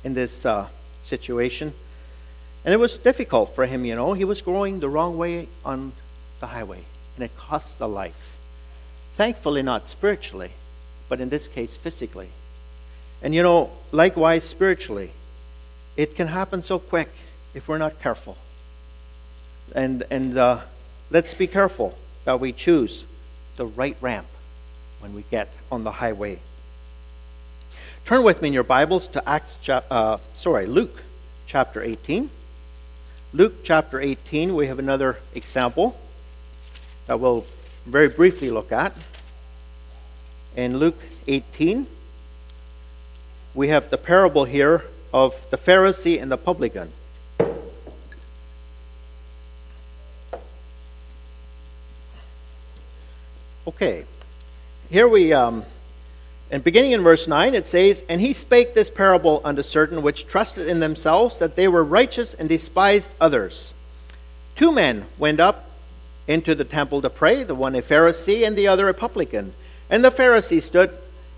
in 0.04 0.13
this 0.13 0.45
uh, 0.45 0.67
situation. 1.04 1.73
And 2.65 2.73
it 2.73 2.78
was 2.78 2.97
difficult 2.97 3.56
for 3.56 3.65
him, 3.65 3.86
you 3.86 3.95
know. 3.95 4.13
He 4.13 4.26
was 4.26 4.41
going 4.41 4.80
the 4.80 4.89
wrong 4.89 5.17
way 5.17 5.47
on 5.63 5.93
the 6.39 6.47
highway, 6.47 6.84
and 7.15 7.23
it 7.23 7.36
cost 7.38 7.80
a 7.80 7.88
life. 7.88 8.34
Thankfully, 9.15 9.62
not 9.62 9.89
spiritually, 9.89 10.52
but 11.08 11.21
in 11.21 11.30
this 11.30 11.47
case, 11.47 11.76
physically. 11.76 12.30
And 13.21 13.34
you 13.34 13.43
know, 13.43 13.71
likewise, 13.91 14.43
spiritually, 14.43 15.12
it 15.95 16.15
can 16.15 16.28
happen 16.28 16.63
so 16.63 16.80
quick 16.80 17.10
if 17.54 17.67
we're 17.67 17.78
not 17.78 18.02
careful. 18.02 18.38
And, 19.73 20.04
and 20.10 20.38
uh, 20.38 20.62
let's 21.10 21.34
be 21.34 21.47
careful 21.47 21.97
that 22.26 22.39
we 22.39 22.52
choose 22.52 23.06
the 23.58 23.65
right 23.65 23.97
ramp 24.02 24.28
when 24.99 25.13
we 25.13 25.23
get 25.30 25.52
on 25.71 25.84
the 25.84 25.91
highway. 25.91 26.39
Turn 28.06 28.23
with 28.23 28.41
me 28.41 28.49
in 28.49 28.54
your 28.54 28.63
Bibles 28.63 29.08
to 29.10 29.28
Acts, 29.28 29.58
uh, 29.69 30.17
sorry, 30.36 30.65
Luke 30.65 31.04
chapter 31.47 31.82
18. 31.82 32.30
Luke 33.32 33.63
chapter 33.63 33.99
18, 33.99 34.56
we 34.56 34.67
have 34.67 34.78
another 34.80 35.19
example 35.34 35.97
that 37.08 37.19
we'll 37.19 37.45
very 37.86 38.10
briefly 38.10 38.49
look 38.49 38.71
at. 38.71 38.93
In 40.56 40.78
Luke 40.78 40.99
18, 41.28 41.88
we 43.56 43.69
have 43.69 43.89
the 43.89 43.97
parable 43.97 44.45
here 44.45 44.86
of 45.13 45.45
the 45.49 45.58
Pharisee 45.58 46.21
and 46.21 46.32
the 46.32 46.38
publican. 46.38 46.91
Okay, 53.65 54.06
here 54.89 55.08
we, 55.08 55.32
um, 55.32 55.63
and 56.52 56.62
beginning 56.62 56.91
in 56.91 57.02
verse 57.02 57.30
9, 57.30 57.56
it 57.56 57.65
says, 57.65 58.04
And 58.10 58.19
he 58.19 58.34
spake 58.34 58.76
this 58.76 58.89
parable 58.89 59.41
unto 59.45 59.63
certain 59.63 60.02
which 60.02 60.28
trusted 60.28 60.67
in 60.67 60.82
themselves 60.82 61.39
that 61.39 61.56
they 61.56 61.69
were 61.69 61.84
righteous 61.84 62.34
and 62.34 62.49
despised 62.49 63.13
others. 63.21 63.73
Two 64.58 64.73
men 64.73 65.06
went 65.17 65.39
up 65.39 65.69
into 66.28 66.56
the 66.56 66.65
temple 66.65 67.02
to 67.02 67.10
pray, 67.10 67.43
the 67.43 67.56
one 67.56 67.73
a 67.76 67.82
Pharisee 67.82 68.45
and 68.45 68.58
the 68.58 68.67
other 68.67 68.89
a 68.89 68.93
publican. 68.93 69.54
And 69.89 70.04
the 70.04 70.12
Pharisee 70.12 70.62
stood 70.62 70.91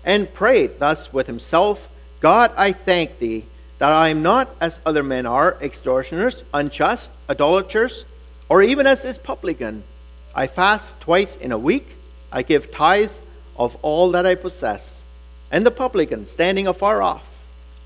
and 0.04 0.32
prayed 0.34 0.80
thus 0.80 1.12
with 1.12 1.28
himself 1.28 1.88
God, 2.18 2.50
I 2.56 2.72
thank 2.72 3.18
thee 3.18 3.44
that 3.78 3.92
I 3.92 4.08
am 4.08 4.22
not 4.22 4.56
as 4.60 4.80
other 4.84 5.04
men 5.04 5.26
are, 5.26 5.56
extortioners, 5.60 6.42
unjust, 6.52 7.12
idolaters, 7.30 8.04
or 8.48 8.62
even 8.62 8.86
as 8.86 9.04
this 9.04 9.18
publican. 9.18 9.84
I 10.34 10.46
fast 10.46 11.00
twice 11.00 11.36
in 11.36 11.52
a 11.52 11.58
week, 11.58 11.96
I 12.32 12.42
give 12.42 12.70
tithes 12.70 13.20
of 13.56 13.76
all 13.82 14.10
that 14.12 14.26
I 14.26 14.34
possess. 14.34 15.04
And 15.50 15.64
the 15.64 15.70
publican, 15.70 16.26
standing 16.26 16.66
afar 16.66 17.02
off, 17.02 17.32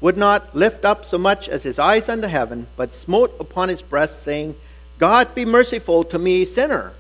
would 0.00 0.16
not 0.16 0.56
lift 0.56 0.84
up 0.84 1.04
so 1.04 1.18
much 1.18 1.48
as 1.48 1.62
his 1.62 1.78
eyes 1.78 2.08
unto 2.08 2.26
heaven, 2.26 2.66
but 2.76 2.94
smote 2.94 3.34
upon 3.38 3.68
his 3.68 3.82
breast, 3.82 4.22
saying, 4.22 4.56
God 4.98 5.34
be 5.34 5.44
merciful 5.44 6.04
to 6.04 6.18
me, 6.18 6.44
sinner. 6.44 6.92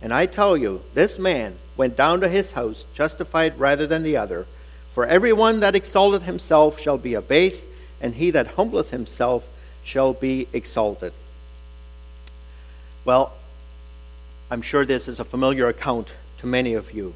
And 0.00 0.12
I 0.12 0.26
tell 0.26 0.56
you, 0.56 0.82
this 0.94 1.18
man 1.18 1.56
went 1.76 1.96
down 1.96 2.20
to 2.20 2.28
his 2.28 2.52
house 2.52 2.84
justified 2.94 3.58
rather 3.58 3.86
than 3.86 4.02
the 4.02 4.16
other. 4.16 4.46
For 4.94 5.06
every 5.06 5.32
one 5.32 5.60
that 5.60 5.76
exalteth 5.76 6.24
himself 6.24 6.80
shall 6.80 6.98
be 6.98 7.14
abased, 7.14 7.64
and 8.00 8.14
he 8.14 8.30
that 8.32 8.56
humbleth 8.56 8.90
himself 8.90 9.46
shall 9.84 10.12
be 10.12 10.48
exalted. 10.52 11.12
Well, 13.04 13.32
I'm 14.50 14.62
sure 14.62 14.84
this 14.84 15.08
is 15.08 15.18
a 15.18 15.24
familiar 15.24 15.68
account 15.68 16.08
to 16.42 16.46
many 16.48 16.74
of 16.74 16.92
you. 16.92 17.14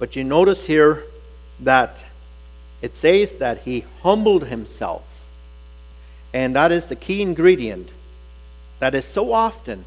But 0.00 0.16
you 0.16 0.24
notice 0.24 0.66
here 0.66 1.04
that 1.60 1.96
it 2.82 2.96
says 2.96 3.36
that 3.36 3.58
he 3.58 3.84
humbled 4.02 4.46
himself. 4.46 5.04
And 6.34 6.56
that 6.56 6.72
is 6.72 6.88
the 6.88 6.96
key 6.96 7.22
ingredient 7.22 7.90
that 8.80 8.94
is 8.94 9.04
so 9.04 9.32
often 9.32 9.84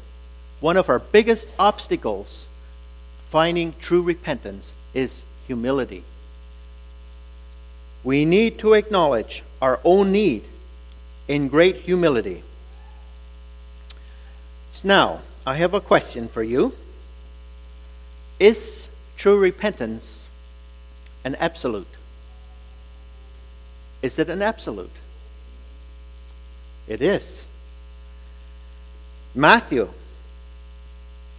one 0.60 0.78
of 0.78 0.88
our 0.88 0.98
biggest 0.98 1.50
obstacles 1.58 2.46
finding 3.28 3.74
true 3.78 4.00
repentance 4.02 4.72
is 4.94 5.22
humility. 5.46 6.02
We 8.02 8.24
need 8.24 8.58
to 8.60 8.72
acknowledge 8.72 9.42
our 9.60 9.80
own 9.84 10.12
need 10.12 10.44
in 11.28 11.48
great 11.48 11.76
humility. 11.76 12.42
So 14.70 14.88
now, 14.88 15.20
I 15.46 15.56
have 15.56 15.74
a 15.74 15.80
question 15.80 16.28
for 16.28 16.42
you. 16.42 16.74
Is 18.38 18.88
true 19.16 19.38
repentance 19.38 20.20
an 21.24 21.34
absolute? 21.36 21.86
Is 24.02 24.18
it 24.18 24.28
an 24.28 24.42
absolute? 24.42 24.94
It 26.86 27.00
is. 27.00 27.46
Matthew, 29.34 29.90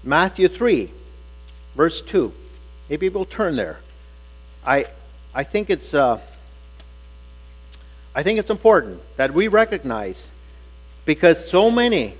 Matthew 0.03 0.47
3, 0.47 0.91
verse 1.75 2.01
2. 2.01 2.33
Maybe 2.89 3.09
we'll 3.09 3.25
turn 3.25 3.55
there. 3.55 3.79
I, 4.65 4.85
I 5.33 5.43
think 5.43 5.69
it's. 5.69 5.93
Uh, 5.93 6.19
I 8.15 8.23
think 8.23 8.39
it's 8.39 8.49
important 8.49 9.01
that 9.17 9.33
we 9.33 9.49
recognize 9.49 10.31
because 11.03 11.49
so 11.49 11.69
many, 11.69 12.15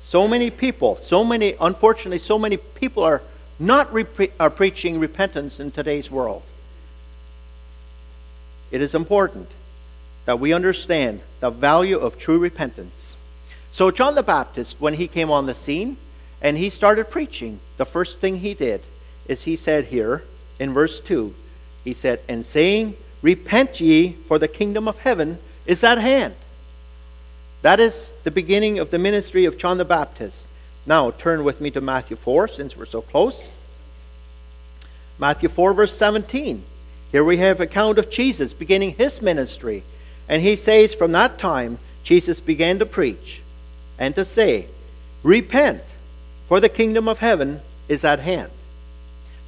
so 0.00 0.26
many 0.26 0.50
people, 0.50 0.96
so 0.96 1.22
many, 1.22 1.54
unfortunately, 1.60 2.18
so 2.18 2.38
many 2.38 2.56
people 2.56 3.04
are 3.04 3.20
not 3.58 3.92
re- 3.92 4.06
are 4.40 4.46
uh, 4.46 4.50
preaching 4.50 4.98
repentance 4.98 5.60
in 5.60 5.70
today's 5.70 6.10
world. 6.10 6.42
It 8.70 8.82
is 8.82 8.94
important 8.94 9.50
that 10.24 10.40
we 10.40 10.52
understand 10.52 11.20
the 11.40 11.50
value 11.50 11.98
of 11.98 12.18
true 12.18 12.38
repentance. 12.38 13.16
So, 13.70 13.90
John 13.90 14.14
the 14.14 14.22
Baptist, 14.22 14.80
when 14.80 14.94
he 14.94 15.06
came 15.06 15.30
on 15.30 15.46
the 15.46 15.54
scene 15.54 15.96
and 16.40 16.56
he 16.56 16.70
started 16.70 17.10
preaching, 17.10 17.60
the 17.76 17.84
first 17.84 18.20
thing 18.20 18.38
he 18.38 18.54
did 18.54 18.82
is 19.26 19.42
he 19.42 19.56
said 19.56 19.86
here 19.86 20.24
in 20.58 20.72
verse 20.72 21.00
2, 21.00 21.34
he 21.82 21.94
said, 21.94 22.20
And 22.28 22.44
saying, 22.46 22.96
Repent 23.22 23.80
ye, 23.80 24.12
for 24.28 24.38
the 24.38 24.48
kingdom 24.48 24.86
of 24.86 24.98
heaven 24.98 25.38
is 25.66 25.82
at 25.82 25.98
hand. 25.98 26.34
That 27.62 27.80
is 27.80 28.12
the 28.24 28.30
beginning 28.30 28.78
of 28.78 28.90
the 28.90 28.98
ministry 28.98 29.46
of 29.46 29.56
John 29.56 29.78
the 29.78 29.84
Baptist. 29.84 30.46
Now, 30.86 31.10
turn 31.10 31.44
with 31.44 31.60
me 31.60 31.70
to 31.70 31.80
Matthew 31.80 32.16
4, 32.16 32.48
since 32.48 32.76
we're 32.76 32.86
so 32.86 33.00
close. 33.02 33.50
Matthew 35.18 35.48
4, 35.48 35.72
verse 35.72 35.96
17. 35.96 36.64
Here 37.10 37.24
we 37.24 37.38
have 37.38 37.60
account 37.60 37.98
of 37.98 38.10
Jesus 38.10 38.52
beginning 38.52 38.96
his 38.96 39.22
ministry. 39.22 39.84
And 40.28 40.42
he 40.42 40.56
says, 40.56 40.94
From 40.94 41.12
that 41.12 41.38
time, 41.38 41.78
Jesus 42.02 42.40
began 42.40 42.78
to 42.80 42.86
preach 42.86 43.42
and 43.98 44.14
to 44.14 44.24
say, 44.24 44.66
Repent, 45.22 45.82
for 46.48 46.60
the 46.60 46.68
kingdom 46.68 47.08
of 47.08 47.18
heaven 47.18 47.62
is 47.88 48.04
at 48.04 48.20
hand. 48.20 48.50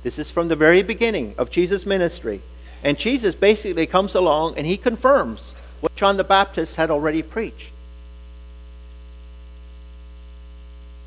This 0.02 0.18
is 0.18 0.30
from 0.30 0.48
the 0.48 0.56
very 0.56 0.82
beginning 0.82 1.34
of 1.36 1.50
Jesus' 1.50 1.84
ministry. 1.84 2.40
And 2.82 2.98
Jesus 2.98 3.34
basically 3.34 3.86
comes 3.86 4.14
along 4.14 4.56
and 4.56 4.66
he 4.66 4.76
confirms 4.76 5.54
what 5.80 5.94
John 5.96 6.16
the 6.16 6.24
Baptist 6.24 6.76
had 6.76 6.90
already 6.90 7.22
preached. 7.22 7.72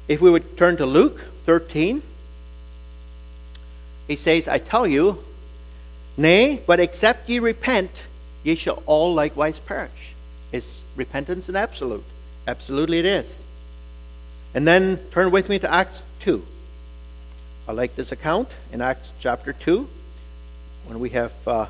If 0.09 0.21
we 0.21 0.31
would 0.31 0.57
turn 0.57 0.75
to 0.77 0.87
Luke 0.87 1.23
13, 1.45 2.01
he 4.07 4.15
says, 4.15 4.47
I 4.47 4.57
tell 4.57 4.87
you, 4.87 5.23
nay, 6.17 6.63
but 6.65 6.79
except 6.79 7.29
ye 7.29 7.37
repent, 7.37 7.91
ye 8.43 8.55
shall 8.55 8.81
all 8.87 9.13
likewise 9.13 9.59
perish. 9.59 10.15
Is 10.51 10.81
repentance 10.95 11.47
an 11.47 11.55
absolute? 11.55 12.03
Absolutely 12.47 12.97
it 12.97 13.05
is. 13.05 13.43
And 14.55 14.67
then 14.67 14.97
turn 15.11 15.29
with 15.29 15.47
me 15.47 15.59
to 15.59 15.71
Acts 15.71 16.01
2. 16.21 16.43
I 17.67 17.71
like 17.71 17.95
this 17.95 18.11
account 18.11 18.49
in 18.71 18.81
Acts 18.81 19.13
chapter 19.19 19.53
2 19.53 19.87
when 20.87 20.99
we 20.99 21.11
have 21.11 21.31
uh, 21.47 21.67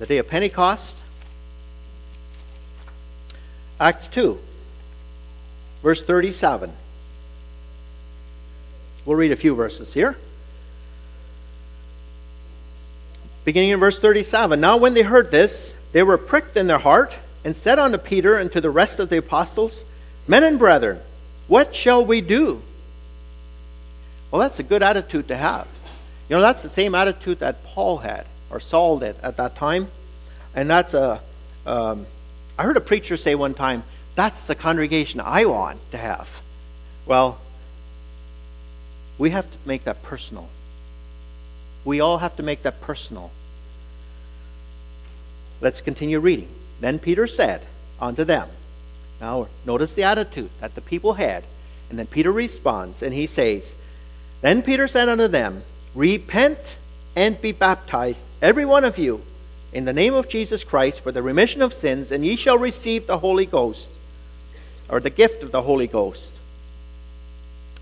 the 0.00 0.06
day 0.06 0.18
of 0.18 0.26
Pentecost. 0.26 0.96
Acts 3.78 4.08
2, 4.08 4.40
verse 5.82 6.02
37. 6.02 6.72
We'll 9.04 9.16
read 9.16 9.32
a 9.32 9.36
few 9.36 9.54
verses 9.54 9.94
here. 9.94 10.16
Beginning 13.44 13.70
in 13.70 13.80
verse 13.80 13.98
37. 13.98 14.60
Now, 14.60 14.76
when 14.76 14.94
they 14.94 15.02
heard 15.02 15.30
this, 15.30 15.74
they 15.92 16.02
were 16.02 16.18
pricked 16.18 16.56
in 16.56 16.66
their 16.66 16.78
heart 16.78 17.16
and 17.44 17.56
said 17.56 17.78
unto 17.78 17.96
Peter 17.96 18.36
and 18.36 18.52
to 18.52 18.60
the 18.60 18.70
rest 18.70 19.00
of 19.00 19.08
the 19.08 19.18
apostles, 19.18 19.84
Men 20.26 20.44
and 20.44 20.58
brethren, 20.58 21.00
what 21.46 21.74
shall 21.74 22.04
we 22.04 22.20
do? 22.20 22.62
Well, 24.30 24.40
that's 24.40 24.58
a 24.58 24.62
good 24.62 24.82
attitude 24.82 25.28
to 25.28 25.36
have. 25.36 25.66
You 26.28 26.36
know, 26.36 26.42
that's 26.42 26.62
the 26.62 26.68
same 26.68 26.94
attitude 26.94 27.38
that 27.38 27.64
Paul 27.64 27.96
had, 27.96 28.26
or 28.50 28.60
Saul 28.60 28.98
did 28.98 29.16
at 29.22 29.38
that 29.38 29.56
time. 29.56 29.90
And 30.54 30.68
that's 30.68 30.92
a. 30.92 31.22
Um, 31.64 32.06
I 32.58 32.64
heard 32.64 32.76
a 32.76 32.82
preacher 32.82 33.16
say 33.16 33.34
one 33.34 33.54
time, 33.54 33.84
that's 34.18 34.46
the 34.46 34.56
congregation 34.56 35.20
I 35.20 35.44
want 35.44 35.78
to 35.92 35.96
have. 35.96 36.42
Well, 37.06 37.38
we 39.16 39.30
have 39.30 39.48
to 39.48 39.58
make 39.64 39.84
that 39.84 40.02
personal. 40.02 40.48
We 41.84 42.00
all 42.00 42.18
have 42.18 42.34
to 42.34 42.42
make 42.42 42.64
that 42.64 42.80
personal. 42.80 43.30
Let's 45.60 45.80
continue 45.80 46.18
reading. 46.18 46.48
Then 46.80 46.98
Peter 46.98 47.28
said 47.28 47.64
unto 48.00 48.24
them, 48.24 48.48
Now 49.20 49.46
notice 49.64 49.94
the 49.94 50.02
attitude 50.02 50.50
that 50.58 50.74
the 50.74 50.80
people 50.80 51.14
had. 51.14 51.44
And 51.88 51.96
then 51.96 52.08
Peter 52.08 52.32
responds, 52.32 53.04
and 53.04 53.14
he 53.14 53.28
says, 53.28 53.76
then 54.40 54.62
Peter 54.62 54.88
said 54.88 55.08
unto 55.08 55.28
them, 55.28 55.62
Repent 55.94 56.76
and 57.14 57.40
be 57.40 57.52
baptized, 57.52 58.26
every 58.42 58.64
one 58.64 58.84
of 58.84 58.98
you, 58.98 59.22
in 59.72 59.84
the 59.84 59.92
name 59.92 60.14
of 60.14 60.28
Jesus 60.28 60.64
Christ 60.64 61.02
for 61.02 61.12
the 61.12 61.22
remission 61.22 61.62
of 61.62 61.72
sins, 61.72 62.10
and 62.10 62.26
ye 62.26 62.34
shall 62.34 62.58
receive 62.58 63.06
the 63.06 63.18
Holy 63.18 63.46
Ghost, 63.46 63.92
or 64.88 65.00
the 65.00 65.10
gift 65.10 65.42
of 65.42 65.52
the 65.52 65.62
Holy 65.62 65.86
Ghost. 65.86 66.34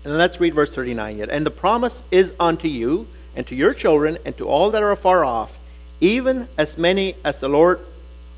And 0.03 0.17
let's 0.17 0.39
read 0.39 0.53
verse 0.53 0.69
39 0.69 1.17
yet. 1.17 1.29
And 1.29 1.45
the 1.45 1.51
promise 1.51 2.03
is 2.11 2.33
unto 2.39 2.67
you, 2.67 3.07
and 3.35 3.45
to 3.47 3.55
your 3.55 3.73
children, 3.73 4.17
and 4.25 4.37
to 4.37 4.47
all 4.47 4.71
that 4.71 4.81
are 4.81 4.91
afar 4.91 5.25
off, 5.25 5.59
even 5.99 6.47
as 6.57 6.77
many 6.77 7.15
as 7.23 7.39
the 7.39 7.49
Lord 7.49 7.79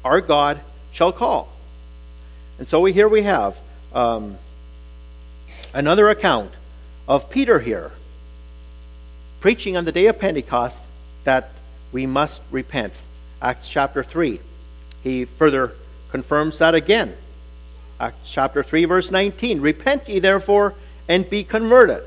our 0.04 0.22
God 0.22 0.60
shall 0.92 1.12
call. 1.12 1.52
And 2.58 2.68
so 2.68 2.82
we, 2.82 2.94
here 2.94 3.08
we 3.08 3.24
have 3.24 3.58
um, 3.94 4.38
another 5.74 6.10
account 6.10 6.52
of 7.08 7.30
Peter 7.30 7.60
here 7.60 7.92
preaching 9.40 9.78
on 9.78 9.86
the 9.86 9.92
day 9.92 10.08
of 10.08 10.20
Pentecost 10.20 10.86
that 11.24 11.52
we 11.92 12.06
must 12.06 12.42
repent. 12.52 12.94
Acts 13.42 13.70
chapter 13.70 14.04
3. 14.04 14.40
He 15.02 15.26
further 15.26 15.74
confirms 16.12 16.60
that 16.60 16.76
again. 16.76 17.16
Acts 18.00 18.32
chapter 18.32 18.64
3, 18.64 18.86
verse 18.86 19.12
19. 19.12 19.60
Repent 19.60 20.08
ye 20.08 20.20
therefore 20.20 20.74
and 21.10 21.30
be 21.30 21.44
converted, 21.44 22.04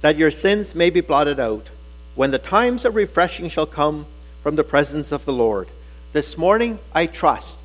that 0.00 0.16
your 0.16 0.32
sins 0.32 0.74
may 0.74 0.90
be 0.90 1.00
blotted 1.00 1.38
out, 1.38 1.68
when 2.16 2.32
the 2.32 2.38
times 2.38 2.84
of 2.84 2.96
refreshing 2.96 3.48
shall 3.48 3.66
come 3.66 4.06
from 4.42 4.56
the 4.56 4.64
presence 4.64 5.12
of 5.12 5.24
the 5.24 5.32
Lord. 5.32 5.68
This 6.12 6.36
morning, 6.36 6.80
I 6.92 7.06
trust 7.06 7.58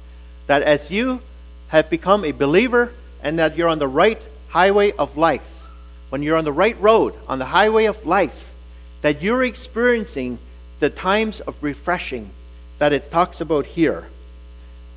that 0.45 0.61
as 0.61 0.91
you 0.91 1.21
have 1.69 1.89
become 1.89 2.23
a 2.23 2.31
believer 2.31 2.93
and 3.23 3.39
that 3.39 3.57
you're 3.57 3.69
on 3.69 3.79
the 3.79 3.87
right 3.87 4.21
highway 4.49 4.91
of 4.91 5.17
life, 5.17 5.69
when 6.09 6.21
you're 6.21 6.37
on 6.37 6.45
the 6.45 6.51
right 6.51 6.79
road, 6.79 7.15
on 7.27 7.39
the 7.39 7.45
highway 7.45 7.85
of 7.85 8.05
life, 8.05 8.53
that 9.01 9.23
you're 9.23 9.43
experiencing 9.43 10.37
the 10.79 10.91
times 10.91 11.39
of 11.39 11.55
refreshing 11.61 12.29
that 12.77 12.93
it 12.93 13.09
talks 13.09 13.41
about 13.41 13.65
here. 13.65 14.07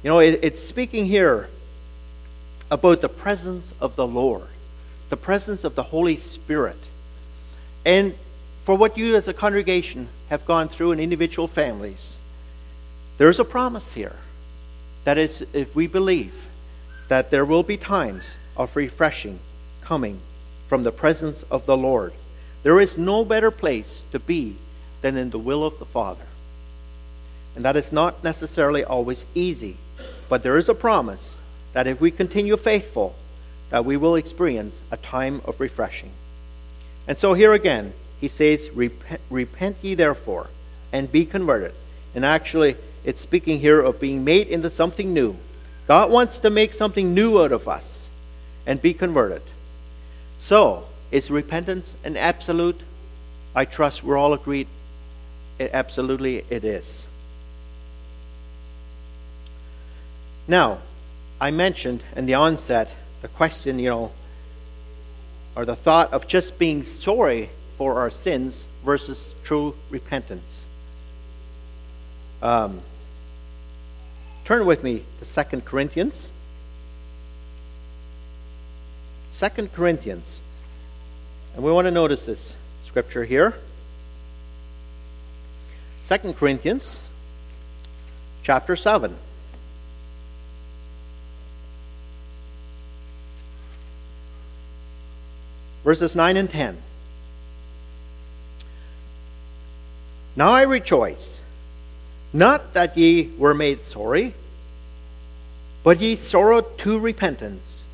You 0.02 0.10
know, 0.10 0.18
it, 0.18 0.40
it's 0.42 0.62
speaking 0.62 1.06
here 1.06 1.48
about 2.70 3.00
the 3.00 3.08
presence 3.08 3.74
of 3.80 3.96
the 3.96 4.06
Lord, 4.06 4.48
the 5.08 5.16
presence 5.16 5.64
of 5.64 5.74
the 5.74 5.82
Holy 5.82 6.16
Spirit. 6.16 6.78
And 7.84 8.14
for 8.64 8.74
what 8.74 8.98
you 8.98 9.14
as 9.14 9.28
a 9.28 9.32
congregation 9.32 10.08
have 10.28 10.44
gone 10.44 10.68
through 10.68 10.92
in 10.92 11.00
individual 11.00 11.46
families, 11.46 12.18
there's 13.18 13.38
a 13.38 13.44
promise 13.44 13.92
here. 13.92 14.16
That 15.04 15.18
is, 15.18 15.46
if 15.52 15.74
we 15.76 15.86
believe 15.86 16.48
that 17.08 17.30
there 17.30 17.44
will 17.44 17.62
be 17.62 17.76
times 17.76 18.34
of 18.56 18.74
refreshing 18.74 19.38
coming 19.80 20.20
from 20.66 20.82
the 20.82 20.90
presence 20.90 21.44
of 21.44 21.66
the 21.66 21.76
Lord. 21.76 22.12
There 22.64 22.80
is 22.80 22.98
no 22.98 23.24
better 23.24 23.52
place 23.52 24.04
to 24.10 24.18
be 24.18 24.56
than 25.00 25.16
in 25.16 25.30
the 25.30 25.38
will 25.38 25.62
of 25.62 25.78
the 25.78 25.84
Father. 25.84 26.26
And 27.54 27.64
that 27.64 27.76
is 27.76 27.92
not 27.92 28.24
necessarily 28.24 28.82
always 28.82 29.24
easy, 29.34 29.76
but 30.28 30.42
there 30.42 30.58
is 30.58 30.68
a 30.68 30.74
promise 30.74 31.40
that 31.76 31.86
if 31.86 32.00
we 32.00 32.10
continue 32.10 32.56
faithful, 32.56 33.14
that 33.68 33.84
we 33.84 33.98
will 33.98 34.16
experience 34.16 34.80
a 34.90 34.96
time 34.96 35.42
of 35.44 35.60
refreshing. 35.60 36.10
And 37.06 37.18
so 37.18 37.34
here 37.34 37.52
again, 37.52 37.92
he 38.18 38.28
says, 38.28 38.70
Repent, 38.70 39.20
repent 39.28 39.76
ye 39.82 39.94
therefore, 39.94 40.48
and 40.90 41.12
be 41.12 41.26
converted. 41.26 41.74
And 42.14 42.24
actually, 42.24 42.76
it's 43.04 43.20
speaking 43.20 43.60
here 43.60 43.78
of 43.78 44.00
being 44.00 44.24
made 44.24 44.48
into 44.48 44.70
something 44.70 45.12
new. 45.12 45.36
God 45.86 46.10
wants 46.10 46.40
to 46.40 46.48
make 46.48 46.72
something 46.72 47.12
new 47.12 47.42
out 47.42 47.52
of 47.52 47.68
us 47.68 48.08
and 48.64 48.80
be 48.80 48.94
converted. 48.94 49.42
So, 50.38 50.86
is 51.10 51.30
repentance 51.30 51.94
an 52.04 52.16
absolute? 52.16 52.80
I 53.54 53.66
trust 53.66 54.02
we're 54.02 54.16
all 54.16 54.32
agreed. 54.32 54.68
It, 55.58 55.72
absolutely, 55.74 56.42
it 56.48 56.64
is. 56.64 57.06
Now, 60.48 60.78
I 61.40 61.50
mentioned 61.50 62.02
in 62.14 62.26
the 62.26 62.34
onset 62.34 62.90
the 63.22 63.28
question, 63.28 63.78
you 63.78 63.90
know, 63.90 64.12
or 65.54 65.64
the 65.64 65.76
thought 65.76 66.12
of 66.12 66.26
just 66.26 66.58
being 66.58 66.82
sorry 66.82 67.50
for 67.78 67.98
our 67.98 68.10
sins 68.10 68.64
versus 68.84 69.30
true 69.44 69.74
repentance. 69.90 70.68
Um, 72.42 72.80
turn 74.44 74.66
with 74.66 74.82
me 74.82 75.04
to 75.18 75.24
Second 75.24 75.64
Corinthians. 75.64 76.30
Second 79.32 79.72
Corinthians 79.72 80.40
and 81.56 81.64
we 81.64 81.72
want 81.72 81.86
to 81.86 81.90
notice 81.90 82.26
this 82.26 82.54
scripture 82.84 83.24
here. 83.24 83.56
2 86.06 86.34
Corinthians 86.34 87.00
chapter 88.42 88.76
7. 88.76 89.16
Verses 95.86 96.16
9 96.16 96.36
and 96.36 96.50
10. 96.50 96.82
Now 100.34 100.50
I 100.50 100.62
rejoice, 100.62 101.40
not 102.32 102.72
that 102.72 102.98
ye 102.98 103.30
were 103.38 103.54
made 103.54 103.86
sorry, 103.86 104.34
but 105.84 106.00
ye 106.00 106.16
sorrowed 106.16 106.76
to 106.78 106.98
repentance. 106.98 107.84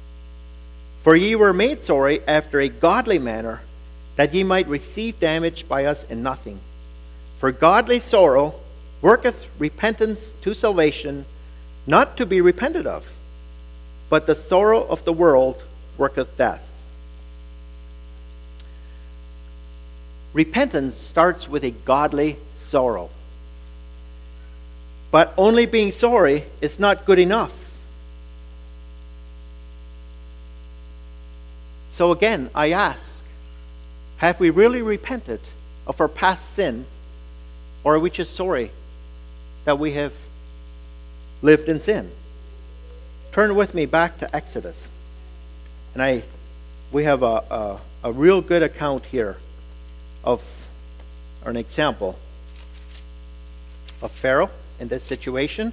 For 1.03 1.15
ye 1.15 1.35
were 1.35 1.53
made 1.53 1.85
sorry 1.85 2.27
after 2.27 2.61
a 2.61 2.71
godly 2.71 3.19
manner, 3.19 3.61
that 4.17 4.33
ye 4.33 4.43
might 4.43 4.69
receive 4.69 5.21
damage 5.21 5.69
by 5.69 5.85
us 5.85 6.05
in 6.05 6.23
nothing. 6.23 6.61
For 7.37 7.53
godly 7.53 8.01
sorrow 8.01 8.55
worketh 9.03 9.45
repentance 9.59 10.35
to 10.41 10.55
salvation, 10.55 11.27
not 11.87 12.17
to 12.17 12.25
be 12.25 12.41
repented 12.41 12.87
of, 12.87 13.19
but 14.09 14.27
the 14.27 14.35
sorrow 14.35 14.83
of 14.83 15.05
the 15.05 15.13
world 15.13 15.63
worketh 15.99 16.39
death. 16.39 16.67
Repentance 20.33 20.97
starts 20.97 21.49
with 21.49 21.65
a 21.65 21.71
godly 21.71 22.39
sorrow. 22.55 23.11
But 25.11 25.35
only 25.37 25.67
being 25.67 25.93
sorry 25.93 26.47
is 26.61 26.81
not 26.81 27.05
good 27.05 27.19
enough. 27.19 27.55
So 31.91 32.11
again, 32.11 32.49
I 32.55 32.73
ask 32.73 33.23
have 34.17 34.41
we 34.41 34.51
really 34.51 34.81
repented 34.81 35.41
of 35.87 36.01
our 36.01 36.09
past 36.09 36.51
sin, 36.51 36.87
or 37.85 37.97
are 37.97 37.99
we 37.99 38.09
just 38.09 38.35
sorry 38.35 38.71
that 39.65 39.79
we 39.79 39.93
have 39.93 40.17
lived 41.43 41.69
in 41.69 41.81
sin? 41.81 42.11
Turn 43.33 43.55
with 43.57 43.75
me 43.75 43.85
back 43.85 44.19
to 44.21 44.35
Exodus. 44.35 44.89
And 45.93 46.03
I, 46.03 46.23
we 46.93 47.05
have 47.05 47.23
a, 47.23 47.27
a, 47.27 47.81
a 48.05 48.13
real 48.13 48.41
good 48.41 48.63
account 48.63 49.05
here 49.07 49.37
of, 50.25 50.45
or 51.45 51.51
an 51.51 51.57
example 51.57 52.19
of 54.01 54.13
Pharaoh 54.13 54.51
in 54.81 54.89
this 54.89 55.05
situation. 55.05 55.73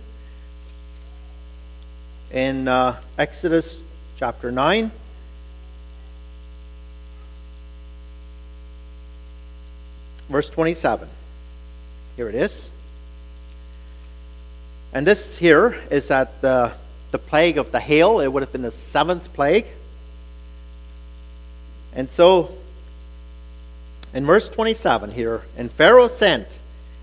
In 2.32 2.68
uh, 2.68 3.00
Exodus 3.18 3.82
chapter 4.18 4.52
9, 4.52 4.92
verse 10.30 10.50
27. 10.50 11.10
Here 12.16 12.30
it 12.30 12.36
is. 12.36 12.70
And 14.94 15.06
this 15.06 15.38
here 15.38 15.80
is 15.92 16.12
at 16.12 16.42
the, 16.42 16.74
the 17.12 17.20
plague 17.20 17.58
of 17.58 17.72
the 17.72 17.80
hail. 17.80 18.20
It 18.20 18.28
would 18.28 18.44
have 18.44 18.52
been 18.52 18.62
the 18.62 18.72
seventh 18.72 19.34
plague. 19.34 19.66
And 21.94 22.12
so, 22.12 22.56
in 24.14 24.26
verse 24.26 24.50
27 24.50 25.12
here, 25.12 25.44
and 25.56 25.72
Pharaoh 25.72 26.08
sent 26.08 26.48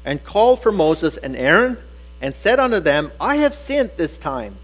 and 0.04 0.22
called 0.24 0.60
for 0.60 0.72
Moses 0.72 1.16
and 1.16 1.36
Aaron 1.36 1.78
and 2.20 2.34
said 2.34 2.58
unto 2.58 2.80
them, 2.80 3.12
I 3.20 3.36
have 3.36 3.54
sinned 3.54 3.90
this 3.96 4.18
time. 4.18 4.56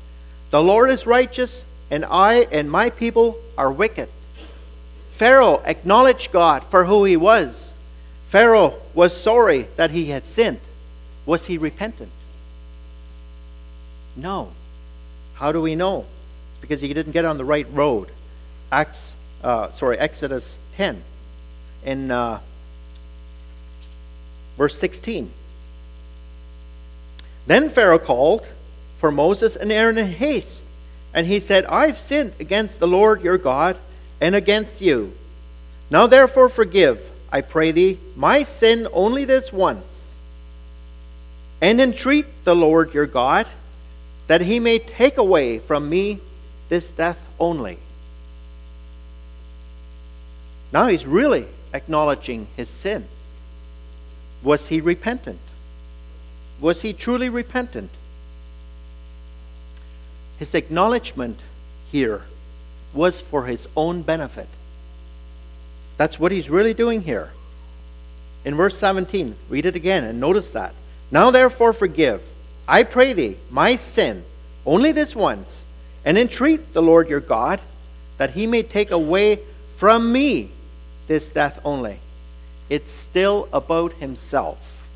The 0.50 0.62
Lord 0.62 0.90
is 0.90 1.06
righteous, 1.06 1.64
and 1.90 2.04
I 2.04 2.40
and 2.52 2.70
my 2.70 2.90
people 2.90 3.38
are 3.56 3.70
wicked. 3.70 4.08
Pharaoh 5.10 5.62
acknowledged 5.64 6.32
God 6.32 6.64
for 6.64 6.84
who 6.84 7.04
he 7.04 7.16
was. 7.16 7.72
Pharaoh 8.26 8.74
was 8.94 9.16
sorry 9.16 9.68
that 9.76 9.90
he 9.90 10.06
had 10.06 10.26
sinned. 10.26 10.60
Was 11.26 11.46
he 11.46 11.58
repentant? 11.58 12.10
No. 14.16 14.52
How 15.34 15.52
do 15.52 15.60
we 15.60 15.76
know? 15.76 16.06
It's 16.50 16.60
because 16.60 16.80
he 16.80 16.92
didn't 16.92 17.12
get 17.12 17.24
on 17.24 17.38
the 17.38 17.44
right 17.44 17.66
road. 17.72 18.10
Acts, 18.70 19.14
uh, 19.44 19.70
sorry, 19.70 19.98
Exodus 19.98 20.58
10 20.76 21.02
in 21.84 22.10
uh, 22.10 22.40
verse 24.56 24.78
16. 24.78 25.30
Then 27.46 27.70
Pharaoh 27.70 27.98
called 27.98 28.46
for 28.98 29.10
Moses 29.10 29.56
and 29.56 29.72
Aaron 29.72 29.98
in 29.98 30.06
haste, 30.06 30.66
and 31.12 31.26
he 31.26 31.40
said, 31.40 31.66
I've 31.66 31.98
sinned 31.98 32.34
against 32.38 32.78
the 32.78 32.86
Lord 32.88 33.22
your 33.22 33.38
God 33.38 33.78
and 34.20 34.34
against 34.34 34.80
you. 34.80 35.12
Now 35.90 36.06
therefore 36.06 36.48
forgive, 36.48 37.10
I 37.30 37.40
pray 37.40 37.72
thee, 37.72 37.98
my 38.14 38.44
sin 38.44 38.86
only 38.92 39.24
this 39.24 39.52
once, 39.52 40.18
and 41.60 41.80
entreat 41.80 42.44
the 42.44 42.54
Lord 42.54 42.94
your 42.94 43.06
God 43.06 43.46
that 44.28 44.40
he 44.40 44.60
may 44.60 44.78
take 44.78 45.18
away 45.18 45.58
from 45.58 45.88
me 45.88 46.20
this 46.68 46.92
death 46.92 47.20
only. 47.38 47.78
Now 50.72 50.86
he's 50.86 51.06
really 51.06 51.46
acknowledging 51.72 52.46
his 52.56 52.70
sin. 52.70 53.06
Was 54.42 54.68
he 54.68 54.80
repentant? 54.80 55.40
Was 56.60 56.82
he 56.82 56.92
truly 56.92 57.28
repentant? 57.28 57.90
His 60.38 60.54
acknowledgement 60.54 61.40
here 61.90 62.22
was 62.92 63.20
for 63.20 63.46
his 63.46 63.68
own 63.76 64.02
benefit. 64.02 64.48
That's 65.96 66.18
what 66.18 66.32
he's 66.32 66.50
really 66.50 66.74
doing 66.74 67.02
here. 67.02 67.30
In 68.44 68.54
verse 68.54 68.76
17, 68.78 69.36
read 69.48 69.66
it 69.66 69.76
again 69.76 70.04
and 70.04 70.18
notice 70.18 70.50
that. 70.52 70.74
Now 71.10 71.30
therefore 71.30 71.72
forgive, 71.72 72.22
I 72.66 72.82
pray 72.82 73.12
thee, 73.12 73.36
my 73.50 73.76
sin, 73.76 74.24
only 74.66 74.92
this 74.92 75.14
once, 75.14 75.64
and 76.04 76.18
entreat 76.18 76.72
the 76.72 76.82
Lord 76.82 77.08
your 77.08 77.20
God 77.20 77.60
that 78.18 78.32
he 78.32 78.46
may 78.46 78.62
take 78.62 78.90
away 78.90 79.40
from 79.76 80.12
me 80.12 80.50
this 81.12 81.30
death 81.30 81.60
only. 81.62 81.98
It's 82.70 82.90
still 82.90 83.46
about 83.52 83.92
himself 83.94 84.86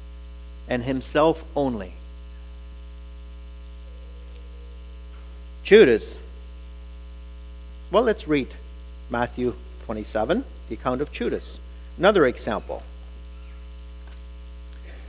and 0.67 0.83
himself 0.83 1.45
only. 1.55 1.93
Judas. 5.63 6.19
Well, 7.91 8.03
let's 8.03 8.27
read 8.27 8.49
Matthew 9.11 9.57
27, 9.85 10.43
the 10.71 10.75
account 10.75 11.03
of 11.03 11.13
Judas. 11.13 11.61
Another 11.99 12.25
example. 12.25 12.83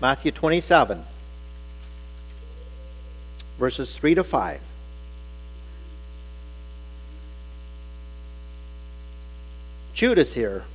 Matthew 0.01 0.33
27, 0.33 1.05
verses 3.57 3.95
3 3.95 4.15
to 4.15 4.25
5. 4.25 4.59
Judas 9.93 10.33
here 10.33 10.65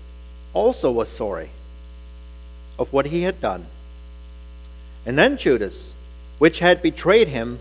also 0.54 0.90
was 0.90 1.08
sorry 1.08 1.50
of 2.78 2.92
what 2.92 3.06
he 3.06 3.22
had 3.22 3.40
done. 3.40 3.66
And 5.04 5.18
then 5.18 5.36
Judas, 5.36 5.94
which 6.38 6.60
had 6.60 6.82
betrayed 6.82 7.28
him, 7.28 7.60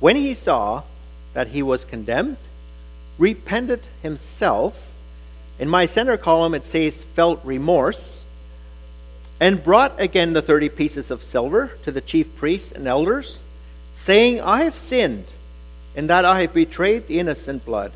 when 0.00 0.16
he 0.16 0.34
saw 0.34 0.82
that 1.32 1.48
he 1.48 1.62
was 1.62 1.84
condemned, 1.84 2.36
repented 3.18 3.86
himself. 4.02 4.92
In 5.58 5.68
my 5.68 5.86
center 5.86 6.16
column, 6.16 6.54
it 6.54 6.66
says, 6.66 7.02
felt 7.02 7.44
remorse, 7.44 8.24
and 9.40 9.62
brought 9.62 10.00
again 10.00 10.32
the 10.32 10.42
thirty 10.42 10.68
pieces 10.68 11.10
of 11.10 11.22
silver 11.22 11.72
to 11.82 11.92
the 11.92 12.00
chief 12.00 12.34
priests 12.36 12.72
and 12.72 12.86
elders, 12.86 13.42
saying, 13.94 14.40
I 14.40 14.62
have 14.64 14.76
sinned 14.76 15.26
in 15.94 16.06
that 16.06 16.24
I 16.24 16.42
have 16.42 16.52
betrayed 16.52 17.06
the 17.06 17.18
innocent 17.18 17.64
blood. 17.64 17.92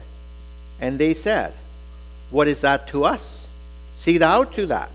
And 0.80 0.98
they 0.98 1.14
said, 1.14 1.54
What 2.30 2.48
is 2.48 2.62
that 2.62 2.88
to 2.88 3.04
us? 3.04 3.46
See 4.02 4.18
thou 4.18 4.42
to 4.42 4.66
that. 4.66 4.90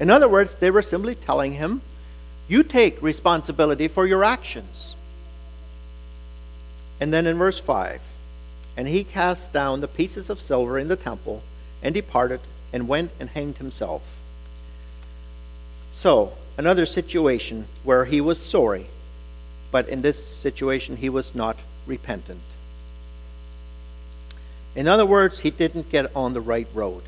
In 0.00 0.10
other 0.10 0.28
words, 0.28 0.56
they 0.56 0.72
were 0.72 0.82
simply 0.82 1.14
telling 1.14 1.52
him, 1.52 1.80
you 2.48 2.64
take 2.64 3.00
responsibility 3.00 3.86
for 3.86 4.04
your 4.04 4.24
actions. 4.24 4.96
And 6.98 7.12
then 7.12 7.28
in 7.28 7.38
verse 7.38 7.60
5, 7.60 8.00
and 8.76 8.88
he 8.88 9.04
cast 9.04 9.52
down 9.52 9.80
the 9.80 9.86
pieces 9.86 10.28
of 10.28 10.40
silver 10.40 10.76
in 10.76 10.88
the 10.88 10.96
temple 10.96 11.44
and 11.84 11.94
departed 11.94 12.40
and 12.72 12.88
went 12.88 13.12
and 13.20 13.28
hanged 13.28 13.58
himself. 13.58 14.02
So, 15.92 16.32
another 16.58 16.84
situation 16.84 17.68
where 17.84 18.06
he 18.06 18.20
was 18.20 18.44
sorry, 18.44 18.88
but 19.70 19.88
in 19.88 20.02
this 20.02 20.26
situation 20.26 20.96
he 20.96 21.08
was 21.08 21.32
not 21.32 21.58
repentant. 21.86 22.42
In 24.74 24.88
other 24.88 25.06
words, 25.06 25.38
he 25.38 25.52
didn't 25.52 25.90
get 25.90 26.10
on 26.16 26.32
the 26.32 26.40
right 26.40 26.66
road. 26.74 27.04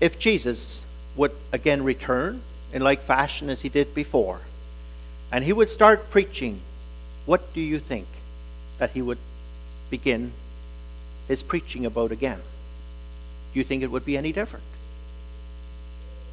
If 0.00 0.18
Jesus 0.18 0.80
would 1.16 1.32
again 1.52 1.82
return 1.84 2.42
in 2.72 2.82
like 2.82 3.02
fashion 3.02 3.50
as 3.50 3.60
he 3.60 3.68
did 3.68 3.94
before, 3.94 4.40
and 5.32 5.44
he 5.44 5.52
would 5.52 5.70
start 5.70 6.10
preaching, 6.10 6.60
what 7.26 7.52
do 7.52 7.60
you 7.60 7.78
think 7.78 8.06
that 8.78 8.90
he 8.90 9.02
would 9.02 9.18
begin 9.90 10.32
his 11.28 11.42
preaching 11.42 11.84
about 11.84 12.12
again? 12.12 12.40
Do 13.52 13.58
you 13.58 13.64
think 13.64 13.82
it 13.82 13.90
would 13.90 14.04
be 14.04 14.16
any 14.16 14.32
different? 14.32 14.64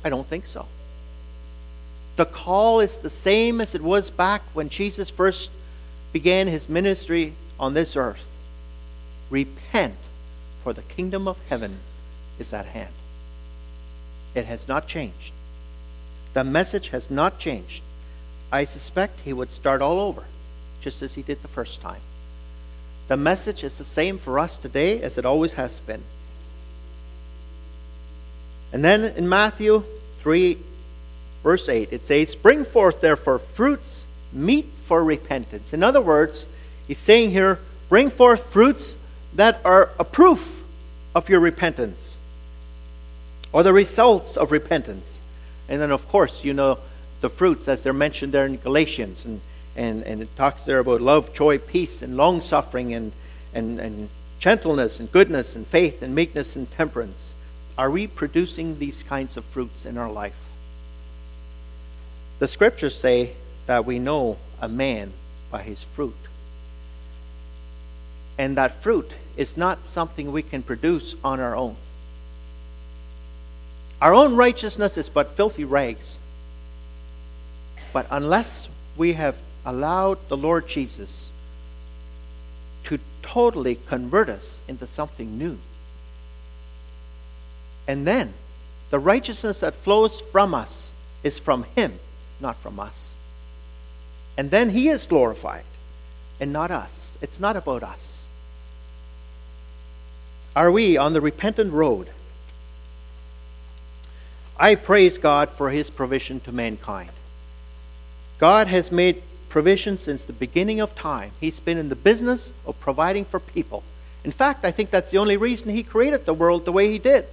I 0.04 0.10
don't 0.10 0.28
think 0.28 0.46
so. 0.46 0.68
The 2.16 2.26
call 2.26 2.80
is 2.80 2.98
the 2.98 3.10
same 3.10 3.62
as 3.62 3.76
it 3.76 3.82
was 3.82 4.10
back 4.10 4.42
when 4.54 4.70
Jesus 4.70 5.10
first 5.10 5.52
began 6.14 6.48
his 6.48 6.70
ministry 6.70 7.34
on 7.60 7.74
this 7.74 7.96
earth. 7.96 8.26
Repent, 9.30 9.98
for 10.64 10.74
the 10.74 10.82
kingdom 10.84 11.28
of 11.28 11.38
heaven 11.50 11.80
is 12.40 12.54
at 12.54 12.66
hand. 12.66 12.94
It 14.38 14.46
has 14.46 14.68
not 14.68 14.88
changed. 14.88 15.34
The 16.36 16.44
message 16.44 16.90
has 16.90 17.10
not 17.10 17.40
changed. 17.40 17.82
I 18.52 18.66
suspect 18.66 19.22
he 19.22 19.34
would 19.34 19.52
start 19.52 19.82
all 19.82 20.00
over, 20.00 20.26
just 20.80 21.02
as 21.02 21.16
he 21.16 21.24
did 21.24 21.42
the 21.42 21.48
first 21.48 21.82
time. 21.82 22.02
The 23.08 23.18
message 23.18 23.64
is 23.64 23.80
the 23.80 23.84
same 23.84 24.20
for 24.20 24.38
us 24.38 24.56
today 24.56 25.02
as 25.02 25.18
it 25.18 25.26
always 25.26 25.54
has 25.54 25.80
been. 25.80 26.04
And 28.72 28.86
then 28.86 29.06
in 29.06 29.28
Matthew 29.28 29.84
3 30.22 30.60
verse 31.42 31.68
8, 31.68 31.90
it 31.92 32.06
says, 32.06 32.36
Bring 32.36 32.64
forth 32.64 33.02
therefore 33.02 33.40
fruits 33.40 34.06
meet 34.32 34.70
for 34.84 35.04
repentance. 35.04 35.74
In 35.74 35.82
other 35.82 36.02
words, 36.02 36.46
he's 36.88 37.00
saying 37.00 37.32
here, 37.32 37.60
bring 37.90 38.12
forth 38.12 38.54
fruits 38.54 38.98
that 39.34 39.62
are 39.66 39.90
a 39.98 40.04
proof 40.04 40.64
of 41.16 41.28
your 41.28 41.40
repentance 41.40 42.20
or 43.52 43.64
the 43.64 43.74
results 43.74 44.38
of 44.38 44.52
repentance. 44.52 45.22
And 45.70 45.82
then, 45.82 45.92
of 45.92 46.08
course, 46.08 46.44
you 46.44 46.54
know 46.54 46.80
the 47.22 47.30
fruits 47.30 47.68
as 47.68 47.84
they're 47.84 47.94
mentioned 47.94 48.34
there 48.34 48.46
in 48.46 48.58
Galatians. 48.58 49.26
And, 49.26 49.42
and, 49.76 50.04
and 50.04 50.22
it 50.22 50.36
talks 50.36 50.66
there 50.66 50.80
about 50.80 51.02
love, 51.02 51.34
joy, 51.34 51.58
peace, 51.58 52.02
and 52.02 52.18
long 52.18 52.42
suffering, 52.42 52.94
and, 52.94 53.12
and, 53.54 53.80
and 53.80 54.10
gentleness, 54.40 55.00
and 55.00 55.12
goodness, 55.12 55.56
and 55.56 55.66
faith, 55.68 56.02
and 56.02 56.14
meekness, 56.16 56.56
and 56.56 56.70
temperance. 56.72 57.34
Are 57.78 57.92
we 57.92 58.08
producing 58.08 58.80
these 58.80 59.04
kinds 59.04 59.38
of 59.38 59.46
fruits 59.46 59.86
in 59.86 59.98
our 59.98 60.12
life? 60.12 60.38
The 62.40 62.48
scriptures 62.48 62.98
say 62.98 63.34
that 63.66 63.86
we 63.86 64.00
know 64.00 64.38
a 64.62 64.68
man 64.68 65.14
by 65.52 65.64
his 65.64 65.84
fruit. 65.84 66.16
And 68.38 68.58
that 68.58 68.84
fruit 68.84 69.12
is 69.36 69.58
not 69.58 69.86
something 69.86 70.32
we 70.32 70.44
can 70.44 70.62
produce 70.62 71.16
on 71.24 71.40
our 71.40 71.56
own. 71.56 71.76
Our 74.02 74.14
own 74.14 74.36
righteousness 74.36 74.98
is 74.98 75.10
but 75.10 75.36
filthy 75.36 75.64
rags. 75.64 76.20
But 77.94 78.08
unless 78.12 78.70
we 78.96 79.14
have 79.14 79.38
allowed 79.66 80.20
the 80.30 80.38
Lord 80.38 80.68
Jesus 80.68 81.32
to 82.86 83.00
totally 83.22 83.80
convert 83.88 84.30
us 84.30 84.62
into 84.68 84.86
something 84.86 85.38
new, 85.38 85.58
and 87.88 88.06
then 88.06 88.34
the 88.90 89.00
righteousness 89.00 89.62
that 89.62 89.76
flows 89.76 90.22
from 90.32 90.54
us 90.54 90.92
is 91.24 91.40
from 91.40 91.64
Him, 91.76 92.00
not 92.40 92.58
from 92.62 92.80
us. 92.80 93.14
And 94.38 94.52
then 94.52 94.70
He 94.70 94.90
is 94.90 95.08
glorified 95.08 95.64
and 96.40 96.54
not 96.54 96.70
us. 96.70 97.18
It's 97.22 97.40
not 97.40 97.56
about 97.56 97.84
us. 97.84 98.28
Are 100.56 100.72
we 100.72 100.98
on 100.98 101.14
the 101.14 101.22
repentant 101.22 101.74
road? 101.74 102.10
I 104.60 104.76
praise 104.76 105.18
God 105.18 105.52
for 105.52 105.70
His 105.70 105.90
provision 105.90 106.40
to 106.42 106.52
mankind. 106.52 107.12
God 108.40 108.68
has 108.68 108.92
made 108.92 109.24
provision 109.50 109.98
since 109.98 110.24
the 110.24 110.34
beginning 110.34 110.80
of 110.80 110.96
time. 110.96 111.32
He's 111.40 111.60
been 111.60 111.78
in 111.78 111.90
the 111.90 111.96
business 111.96 112.54
of 112.66 112.80
providing 112.80 113.26
for 113.26 113.40
people. 113.40 113.84
In 114.24 114.32
fact, 114.32 114.66
I 114.66 114.72
think 114.72 114.90
that's 114.90 115.12
the 115.12 115.20
only 115.20 115.38
reason 115.38 115.70
He 115.70 115.84
created 115.84 116.26
the 116.26 116.34
world 116.34 116.66
the 116.66 116.72
way 116.72 116.92
He 116.92 117.00
did. 117.00 117.26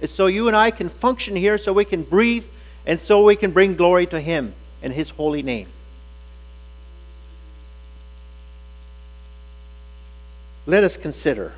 Is 0.00 0.10
so 0.10 0.26
you 0.26 0.48
and 0.48 0.56
I 0.56 0.70
can 0.70 0.88
function 0.88 1.36
here, 1.36 1.58
so 1.58 1.72
we 1.72 1.84
can 1.84 2.02
breathe, 2.02 2.46
and 2.86 2.98
so 2.98 3.24
we 3.24 3.36
can 3.36 3.50
bring 3.50 3.76
glory 3.76 4.06
to 4.06 4.20
Him 4.20 4.54
and 4.82 4.92
His 4.92 5.10
holy 5.10 5.42
name. 5.42 5.68
Let 10.66 10.84
us 10.84 10.96
consider 10.96 11.52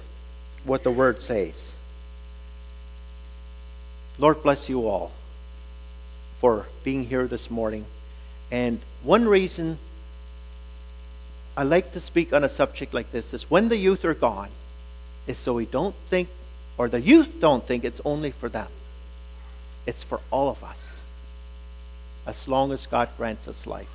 what 0.64 0.82
the 0.82 0.90
Word 0.90 1.22
says. 1.22 1.74
Lord 4.22 4.40
bless 4.44 4.68
you 4.68 4.86
all 4.86 5.10
for 6.38 6.68
being 6.84 7.02
here 7.08 7.26
this 7.26 7.50
morning. 7.50 7.84
And 8.52 8.78
one 9.02 9.26
reason 9.26 9.80
I 11.56 11.64
like 11.64 11.90
to 11.94 12.00
speak 12.00 12.32
on 12.32 12.44
a 12.44 12.48
subject 12.48 12.94
like 12.94 13.10
this 13.10 13.34
is 13.34 13.50
when 13.50 13.68
the 13.68 13.76
youth 13.76 14.04
are 14.04 14.14
gone, 14.14 14.50
is 15.26 15.38
so 15.38 15.54
we 15.54 15.66
don't 15.66 15.96
think, 16.08 16.28
or 16.78 16.88
the 16.88 17.00
youth 17.00 17.40
don't 17.40 17.66
think 17.66 17.82
it's 17.84 18.00
only 18.04 18.30
for 18.30 18.48
them. 18.48 18.68
It's 19.86 20.04
for 20.04 20.20
all 20.30 20.48
of 20.48 20.62
us, 20.62 21.02
as 22.24 22.46
long 22.46 22.70
as 22.70 22.86
God 22.86 23.08
grants 23.16 23.48
us 23.48 23.66
life. 23.66 23.90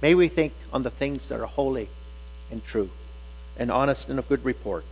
May 0.00 0.14
we 0.14 0.28
think 0.28 0.54
on 0.72 0.84
the 0.84 0.90
things 0.90 1.28
that 1.28 1.38
are 1.38 1.44
holy 1.44 1.90
and 2.50 2.64
true 2.64 2.88
and 3.58 3.70
honest 3.70 4.08
and 4.08 4.18
of 4.18 4.26
good 4.26 4.42
report. 4.42 4.86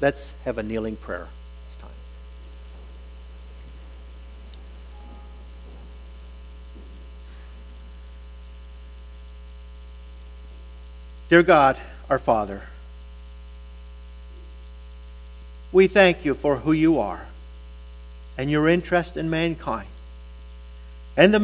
Let's 0.00 0.32
have 0.44 0.58
a 0.58 0.64
kneeling 0.64 0.96
prayer 0.96 1.28
this 1.64 1.76
time. 1.76 1.90
Dear 11.34 11.42
God, 11.42 11.80
our 12.08 12.20
Father, 12.20 12.62
we 15.72 15.88
thank 15.88 16.24
you 16.24 16.32
for 16.32 16.58
who 16.58 16.70
you 16.70 17.00
are 17.00 17.26
and 18.38 18.48
your 18.48 18.68
interest 18.68 19.16
in 19.16 19.28
mankind 19.28 19.88
and 21.16 21.34
the 21.34 21.40